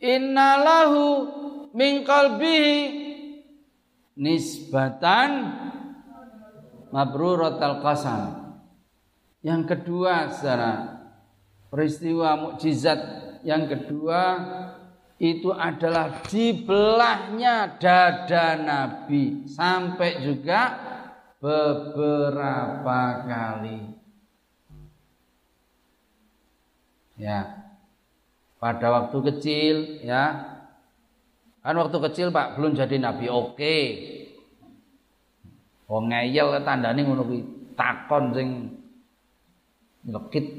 Innalahu 0.00 1.04
min 1.76 2.08
nisbatan 4.16 5.30
mabruratul 6.90 7.80
qasam. 7.82 8.54
Yang 9.40 9.62
kedua 9.72 10.28
secara 10.28 10.72
peristiwa 11.72 12.36
mukjizat 12.36 13.00
yang 13.40 13.64
kedua 13.64 14.20
itu 15.16 15.48
adalah 15.52 16.20
dibelahnya 16.28 17.80
dada 17.80 18.60
Nabi 18.60 19.48
sampai 19.48 20.20
juga 20.20 20.76
beberapa 21.40 23.00
kali. 23.24 23.80
Ya. 27.16 27.68
Pada 28.60 28.92
waktu 28.92 29.18
kecil 29.32 29.76
ya. 30.04 30.56
Kan 31.60 31.76
waktu 31.76 31.96
kecil 31.96 32.32
Pak 32.32 32.56
belum 32.56 32.72
jadi 32.76 32.96
nabi 32.96 33.28
oke. 33.28 33.56
Okay 33.56 34.19
Wong 35.90 36.14
ngeyel 36.14 36.62
tandane 36.62 37.02
ngono 37.02 37.26
kuwi 37.26 37.42
takon 37.74 38.30
sing 38.30 38.48
lekit. 40.06 40.54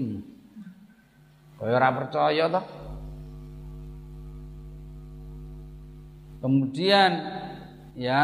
Kaya 1.56 1.72
ora 1.80 1.90
percaya 1.96 2.52
toh. 2.52 2.66
Kemudian 6.44 7.12
ya 7.96 8.22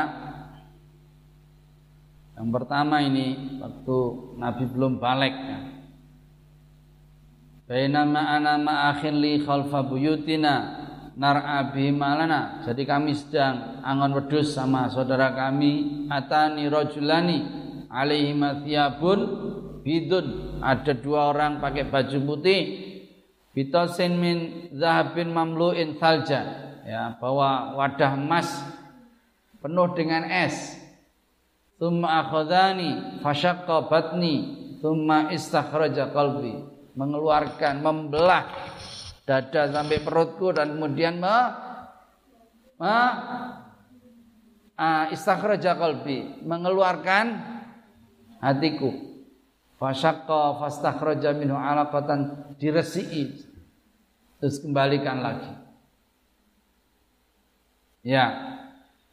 yang 2.35 2.49
pertama 2.51 2.99
ini 2.99 3.55
waktu 3.63 3.97
Nabi 4.35 4.63
belum 4.67 4.99
balik 4.99 5.31
ya. 5.31 5.59
Bainama 7.71 8.35
ana 8.35 8.59
ma'akhin 8.59 9.15
li 9.19 9.43
khalfa 9.47 9.79
buyutina 9.85 10.86
nar'a 11.17 11.73
malana. 11.73 12.61
Jadi 12.63 12.85
kami 12.85 13.17
sedang 13.17 13.81
angon 13.81 14.21
wedus 14.21 14.53
sama 14.53 14.85
saudara 14.93 15.33
kami 15.33 16.05
atani 16.13 16.69
rajulani 16.69 17.39
alaihi 17.89 18.37
mathiyabun 18.37 19.19
bidun. 19.81 20.61
Ada 20.61 20.93
dua 20.93 21.33
orang 21.33 21.57
pakai 21.57 21.89
baju 21.89 22.17
putih. 22.23 22.61
Bitosin 23.57 24.21
min 24.21 24.37
zahabin 24.77 25.33
mamlu'in 25.33 25.97
thalja. 25.97 26.69
Ya, 26.85 27.17
bawa 27.17 27.73
wadah 27.73 28.13
emas 28.13 28.47
penuh 29.59 29.91
dengan 29.97 30.29
es. 30.29 30.77
Thumma 31.81 32.21
akhadhani 32.25 33.21
fashaqqa 33.25 33.89
batni 33.89 34.35
thumma 34.77 35.33
istakhraja 35.33 36.13
qalbi 36.13 36.77
mengeluarkan, 36.97 37.85
membelah 37.85 38.49
dada 39.27 39.67
sampai 39.67 39.99
perutku 39.99 40.55
dan 40.55 40.79
kemudian 40.79 41.19
me, 41.19 41.37
me 42.79 42.95
uh, 44.79 45.05
istakhraja 45.11 45.75
qalbi, 45.75 46.39
mengeluarkan 46.47 47.25
hatiku. 48.39 49.05
Fasyaqqa 49.77 50.57
fastakhraja 50.57 51.37
minhu 51.37 51.53
alaqatan 51.53 52.49
diresi'i 52.57 53.45
terus 54.41 54.57
kembalikan 54.63 55.21
lagi. 55.21 55.53
Ya. 58.01 58.55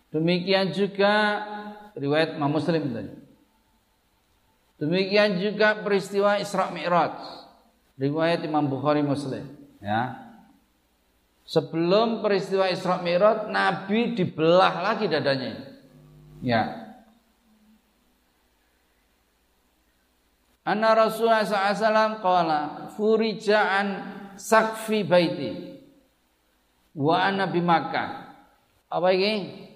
Demikian 0.09 0.71
juga 0.71 1.43
riwayat 1.99 2.39
Imam 2.39 2.55
Muslim 2.55 2.95
tadi. 2.95 3.13
Demikian 4.79 5.43
juga 5.43 5.83
peristiwa 5.83 6.39
Isra 6.39 6.71
Mi'raj. 6.71 7.19
Riwayat 7.99 8.43
Imam 8.47 8.67
Bukhari 8.67 9.07
Muslim, 9.07 9.47
ya. 9.85 10.03
Sebelum 11.45 12.25
peristiwa 12.25 12.73
Isra 12.73 13.05
Mi'raj, 13.05 13.53
Nabi 13.53 14.17
dibelah 14.17 14.81
lagi 14.81 15.13
dadanya. 15.13 15.77
Ya. 16.41 16.63
Anna 20.65 20.97
Rasulullah 20.97 21.45
SAW 21.45 22.25
qala 22.25 22.89
furija'an 22.97 23.89
sakfi 24.41 25.05
baiti 25.05 25.53
wa 26.97 27.21
ana 27.21 27.45
Makkah. 27.45 28.11
Apa 28.89 29.13
ini? 29.13 29.69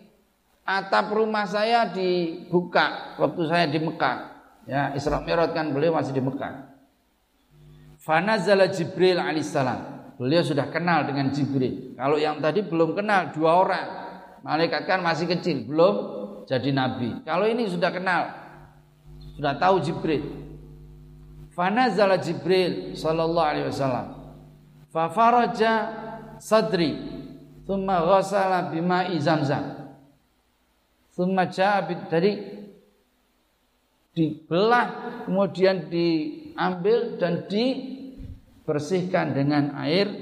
Atap 0.68 1.12
rumah 1.12 1.44
saya 1.48 1.88
dibuka 1.88 3.16
waktu 3.20 3.42
saya 3.48 3.64
di 3.68 3.80
Mekah. 3.80 4.16
Ya, 4.68 4.92
Isra 4.92 5.24
Mi'raj 5.24 5.56
kan 5.56 5.72
beliau 5.72 5.96
masih 5.96 6.12
di 6.12 6.20
Mekah. 6.20 6.68
Fanazala 8.00 8.68
Jibril 8.68 9.16
alaihissalam. 9.16 9.97
Beliau 10.18 10.42
sudah 10.42 10.66
kenal 10.74 11.06
dengan 11.06 11.30
Jibril. 11.30 11.94
Kalau 11.94 12.18
yang 12.18 12.42
tadi 12.42 12.66
belum 12.66 12.98
kenal 12.98 13.30
dua 13.30 13.50
orang. 13.54 13.88
Malaikat 14.42 14.86
kan 14.86 14.98
masih 15.02 15.30
kecil, 15.30 15.66
belum 15.66 15.94
jadi 16.46 16.70
nabi. 16.74 17.22
Kalau 17.22 17.46
ini 17.46 17.70
sudah 17.70 17.90
kenal, 17.94 18.22
sudah 19.38 19.54
tahu 19.58 19.78
Jibril. 19.82 20.22
Fanazala 21.54 22.18
Jibril 22.18 22.94
sallallahu 22.98 23.48
alaihi 23.50 23.66
wasallam. 23.70 24.06
Fafaraja 24.90 25.72
sadri 26.38 26.98
thumma 27.66 28.02
ghasala 28.02 28.70
bima'i 28.74 29.18
zamzam. 29.22 29.90
Thumma 31.14 31.50
ja'a 31.50 31.82
dari 32.06 32.58
dibelah 34.14 34.86
kemudian 35.26 35.90
diambil 35.90 37.18
dan 37.18 37.46
di 37.50 37.97
bersihkan 38.68 39.32
dengan 39.32 39.72
air 39.80 40.12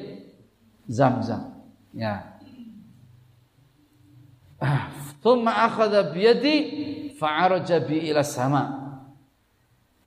zam-zam. 0.87 1.67
Ya. 1.91 2.39
Thumma 5.19 5.67
akhadha 5.67 6.15
biyadi 6.15 6.55
fa'araja 7.19 7.83
bi 7.83 8.07
ila 8.07 8.23
sama. 8.23 8.87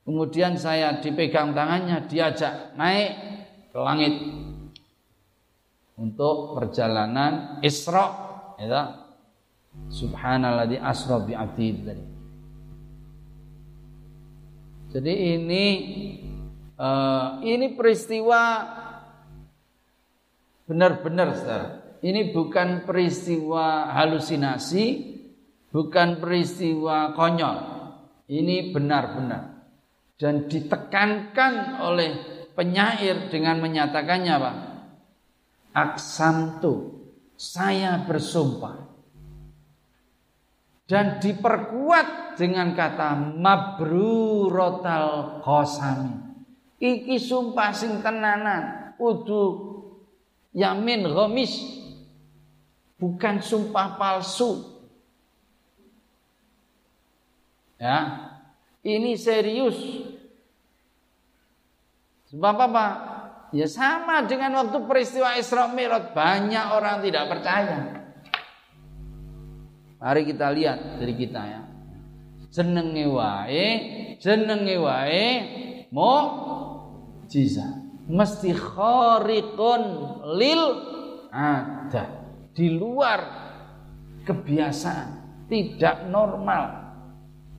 Kemudian 0.08 0.56
saya 0.56 1.04
dipegang 1.04 1.52
tangannya, 1.52 2.08
diajak 2.08 2.74
naik 2.80 3.12
ke 3.70 3.78
langit 3.78 4.16
untuk 6.00 6.56
perjalanan 6.56 7.60
Isra, 7.60 8.06
ya. 8.56 9.06
Subhanalladzi 9.90 10.82
asra 10.82 11.22
bi 11.22 11.38
tadi. 11.38 12.06
Jadi 14.90 15.14
ini 15.38 15.64
Uh, 16.80 17.44
ini 17.44 17.76
peristiwa 17.76 18.64
benar-benar 20.64 21.36
saudara. 21.36 22.00
Ini 22.00 22.32
bukan 22.32 22.88
peristiwa 22.88 23.92
halusinasi, 23.92 24.86
bukan 25.76 26.24
peristiwa 26.24 27.12
konyol. 27.20 27.58
Ini 28.32 28.72
benar-benar. 28.72 29.60
Dan 30.16 30.48
ditekankan 30.48 31.84
oleh 31.84 32.16
penyair 32.56 33.28
dengan 33.28 33.60
menyatakannya 33.60 34.34
apa? 34.40 34.52
Aksamtu, 35.76 36.96
saya 37.36 38.08
bersumpah. 38.08 38.88
Dan 40.88 41.20
diperkuat 41.20 42.40
dengan 42.40 42.72
kata 42.72 43.36
mabrurotal 43.36 45.10
qasami 45.44 46.29
Iki 46.80 47.20
sumpah 47.20 47.76
sing 47.76 48.00
tenanan, 48.00 48.96
udu 48.96 49.80
yamin 50.56 51.04
ghamis. 51.04 51.60
Bukan 53.00 53.40
sumpah 53.44 53.96
palsu. 54.00 54.80
Ya. 57.80 58.28
Ini 58.84 59.16
serius. 59.16 59.76
Sebab 62.32 62.56
apa? 62.72 62.88
Ya 63.56 63.66
sama 63.66 64.24
dengan 64.30 64.62
waktu 64.62 64.78
peristiwa 64.86 65.34
Isra 65.36 65.72
Mi'raj, 65.72 66.14
banyak 66.14 66.66
orang 66.70 67.02
tidak 67.02 67.26
percaya. 67.28 67.80
Mari 70.00 70.22
kita 70.24 70.48
lihat 70.54 71.02
dari 71.02 71.14
kita 71.18 71.42
ya. 71.44 71.62
Jenenge 72.54 73.06
wae, 73.10 73.68
jenenge 74.22 74.76
wae 74.80 75.28
mau 75.90 76.20
mukjizat 77.30 78.10
mesti 78.10 78.58
khariqun 78.58 79.84
lil 80.34 80.64
ada 81.30 82.26
di 82.58 82.74
luar 82.74 83.22
kebiasaan 84.26 85.46
tidak 85.46 86.10
normal 86.10 86.90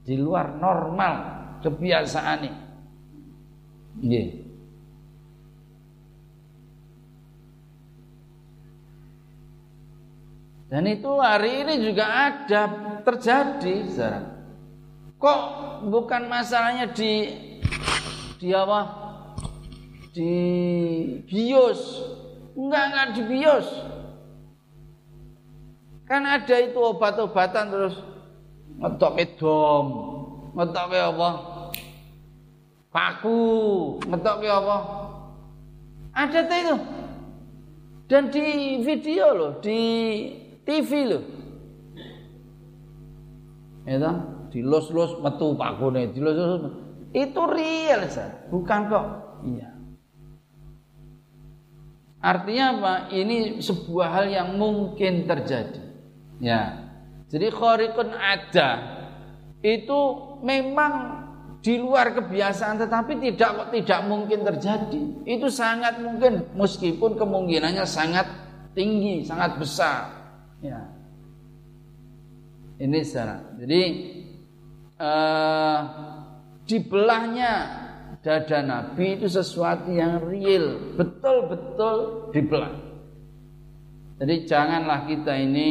di 0.03 0.19
luar 0.19 0.59
normal 0.59 1.15
kebiasaan 1.63 2.39
ini 2.43 2.53
yeah. 4.03 4.31
Dan 10.71 10.87
itu 10.87 11.19
hari 11.19 11.67
ini 11.67 11.83
juga 11.83 12.31
ada 12.31 12.63
terjadi, 13.03 13.91
saudara. 13.91 14.23
Kok 15.19 15.41
bukan 15.91 16.31
masalahnya 16.31 16.95
di 16.95 17.27
di 18.39 18.55
apa? 18.55 19.00
Di 20.11 20.35
bios. 21.27 21.81
Enggak 22.59 22.85
enggak 22.91 23.09
di 23.15 23.23
bios. 23.27 23.67
Kan 26.11 26.27
ada 26.27 26.57
itu 26.59 26.79
obat-obatan 26.79 27.71
terus 27.71 27.95
ngetok 28.83 29.15
dom 29.39 29.87
ngetok 30.59 30.91
apa? 30.91 31.29
Paku 32.91 33.41
ngetok 34.11 34.43
apa? 34.51 34.77
Ada 36.11 36.41
itu. 36.51 36.77
Dan 38.11 38.27
di 38.35 38.83
video 38.83 39.27
loh 39.31 39.53
di 39.63 39.79
TV 40.67 40.91
loh. 41.07 41.25
Ya 43.87 44.11
di 44.51 44.67
los 44.67 44.91
los 44.91 45.15
metu 45.23 45.55
paku 45.55 45.95
nih 45.95 46.11
di 46.11 46.19
los 46.19 46.35
los 46.35 46.75
itu 47.15 47.43
real 47.47 48.03
sah 48.11 48.51
bukan 48.51 48.81
kok. 48.91 49.07
Iya 49.47 49.80
Artinya 52.21 52.67
apa? 52.77 52.95
Ini 53.17 53.65
sebuah 53.65 54.09
hal 54.13 54.27
yang 54.29 54.49
mungkin 54.61 55.25
terjadi. 55.25 55.81
Ya. 56.37 56.93
Jadi 57.33 57.49
khariqun 57.49 58.13
ada 58.13 58.71
itu 59.65 60.01
memang 60.45 60.93
di 61.61 61.77
luar 61.77 62.17
kebiasaan 62.17 62.81
tetapi 62.81 63.21
tidak 63.25 63.73
tidak 63.73 64.01
mungkin 64.05 64.45
terjadi. 64.45 65.03
Itu 65.25 65.49
sangat 65.49 66.01
mungkin 66.05 66.45
meskipun 66.57 67.17
kemungkinannya 67.17 67.85
sangat 67.89 68.29
tinggi, 68.77 69.25
sangat 69.25 69.57
besar. 69.57 70.13
Ya. 70.61 70.93
Ini 72.81 73.01
secara. 73.05 73.57
Jadi 73.61 73.83
uh, 75.01 75.81
dibelahnya 76.69 77.53
dada 78.21 78.61
Nabi 78.61 79.17
itu 79.17 79.27
sesuatu 79.29 79.89
yang 79.89 80.21
real, 80.25 80.97
betul-betul 80.97 82.29
dibelah. 82.37 82.73
Jadi 84.21 84.35
janganlah 84.45 85.09
kita 85.09 85.33
ini 85.33 85.69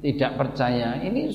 tidak 0.00 0.40
percaya. 0.40 0.96
Ini 1.04 1.28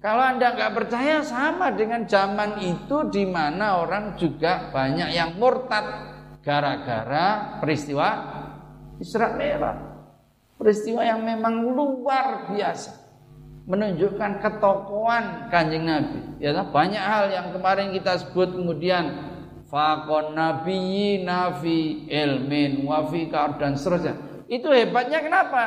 kalau 0.00 0.24
Anda 0.24 0.56
nggak 0.56 0.72
percaya 0.72 1.20
sama 1.20 1.76
dengan 1.76 2.08
zaman 2.08 2.56
itu 2.64 3.12
di 3.12 3.28
mana 3.28 3.84
orang 3.84 4.16
juga 4.16 4.72
banyak 4.72 5.12
yang 5.12 5.36
murtad 5.36 5.84
gara-gara 6.40 7.60
peristiwa 7.60 8.08
Isra 8.96 9.36
Mi'raj. 9.36 9.78
Peristiwa 10.56 11.04
yang 11.04 11.24
memang 11.24 11.68
luar 11.68 12.48
biasa. 12.52 12.96
Menunjukkan 13.68 14.40
ketokohan 14.40 15.52
Kanjeng 15.52 15.84
Nabi. 15.84 16.40
Ya 16.40 16.56
banyak 16.64 17.00
hal 17.00 17.28
yang 17.28 17.52
kemarin 17.52 17.92
kita 17.92 18.24
sebut 18.24 18.56
kemudian 18.56 19.29
fakon 19.70 20.34
nabiyyi 20.34 21.22
nafi 21.22 22.10
ilmin 22.10 22.84
wafikar 22.84 23.56
dan 23.56 23.78
seterusnya. 23.78 24.44
Itu 24.50 24.74
hebatnya 24.74 25.22
kenapa? 25.22 25.64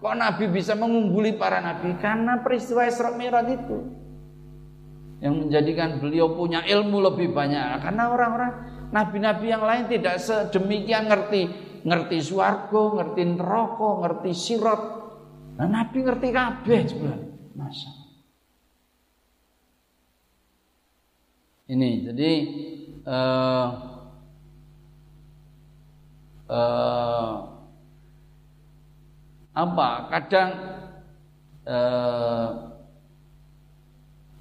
Kok 0.00 0.14
Nabi 0.16 0.48
bisa 0.48 0.72
mengungguli 0.72 1.36
para 1.36 1.60
Nabi? 1.60 1.98
Karena 2.00 2.40
peristiwa 2.40 2.88
Isra 2.88 3.12
Mi'raj 3.12 3.48
itu. 3.52 3.78
Yang 5.18 5.34
menjadikan 5.44 5.98
beliau 5.98 6.32
punya 6.38 6.62
ilmu 6.62 7.02
lebih 7.02 7.34
banyak. 7.34 7.82
Karena 7.82 8.06
orang-orang 8.08 8.52
Nabi-Nabi 8.94 9.46
yang 9.50 9.66
lain 9.66 9.84
tidak 9.90 10.22
sedemikian 10.22 11.10
ngerti. 11.10 11.66
Ngerti 11.82 12.18
suargo, 12.22 12.94
ngerti 12.94 13.22
neraka, 13.26 13.90
ngerti 14.06 14.30
sirat. 14.34 14.82
Nah, 15.58 15.66
Nabi 15.66 15.98
ngerti 16.06 16.28
kabeh 16.30 16.80
sebenarnya. 16.86 17.30
Masa. 17.58 17.90
Ini 21.68 22.08
jadi 22.08 22.30
uh, 23.08 23.68
uh, 26.52 27.48
apa 29.58 29.88
kadang 30.06 30.50
eh, 31.66 32.48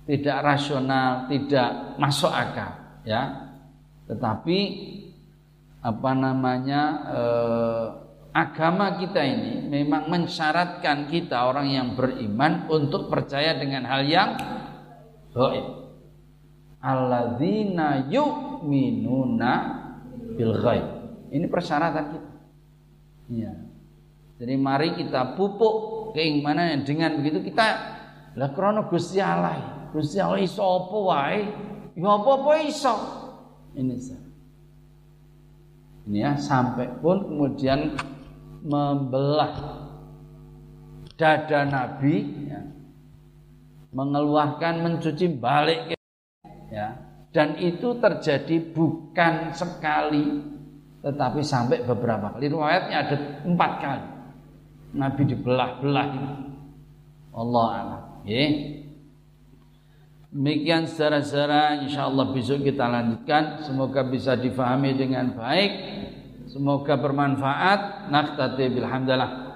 tidak 0.07 0.37
rasional, 0.39 1.27
tidak 1.27 1.99
masuk 1.99 2.31
akal, 2.31 3.01
ya. 3.03 3.49
Tetapi 4.07 4.59
apa 5.83 6.11
namanya 6.15 6.83
eh, 7.11 7.85
agama 8.31 9.01
kita 9.01 9.19
ini 9.25 9.65
memang 9.67 10.07
mensyaratkan 10.07 11.09
kita 11.09 11.49
orang 11.49 11.67
yang 11.73 11.87
beriman 11.97 12.69
untuk 12.69 13.09
percaya 13.09 13.57
dengan 13.57 13.89
hal 13.89 14.05
yang 14.05 14.29
gaib. 15.33 15.86
Alladzina 16.77 18.05
yu'minuna 18.07 19.51
bil 20.37 20.53
ghaib. 20.61 20.85
Ini 21.33 21.45
persyaratan 21.49 22.05
kita. 22.13 22.31
Iya. 23.27 23.53
Jadi 24.37 24.53
mari 24.55 24.93
kita 24.93 25.33
pupuk 25.33 26.13
keimanan 26.13 26.85
dengan 26.85 27.17
begitu 27.17 27.41
kita 27.41 27.65
lah 28.37 28.53
krono 28.53 28.85
Gusti 28.85 29.17
Allah. 29.17 29.89
Gusti 29.89 30.21
Allah 30.21 30.37
iso 30.37 30.61
apa 30.61 30.97
wae? 31.01 31.41
Ya 31.97 32.13
iso. 32.69 32.93
Ini 33.73 33.97
Ini 36.07 36.17
ya 36.23 36.31
sampai 36.37 37.01
pun 37.01 37.25
kemudian 37.25 37.97
membelah 38.61 39.81
dada 41.17 41.65
Nabi 41.65 42.15
ya, 42.47 42.61
mengeluarkan 43.91 44.85
mencuci 44.85 45.27
balik 45.35 45.96
ya 46.71 46.97
dan 47.31 47.59
itu 47.59 47.95
terjadi 47.99 48.73
bukan 48.73 49.51
sekali 49.53 50.41
tetapi 51.03 51.39
sampai 51.43 51.85
beberapa 51.85 52.35
kali 52.35 52.51
riwayatnya 52.51 52.97
ada 52.97 53.15
empat 53.45 53.71
kali 53.79 54.03
Nabi 54.95 55.21
dibelah-belah 55.27 56.07
ini. 56.15 56.31
Allah 57.35 57.67
alam. 57.75 58.03
Ya. 58.23 58.45
Demikian 60.27 60.89
secara-secara 60.89 61.85
insyaallah 61.87 62.31
besok 62.31 62.63
kita 62.63 62.85
lanjutkan. 62.87 63.63
Semoga 63.63 64.03
bisa 64.07 64.35
difahami 64.35 64.95
dengan 64.95 65.37
baik. 65.37 65.71
Semoga 66.49 66.95
bermanfaat. 66.95 68.11
Naktati 68.11 68.65
bilhamdalah. 68.73 69.46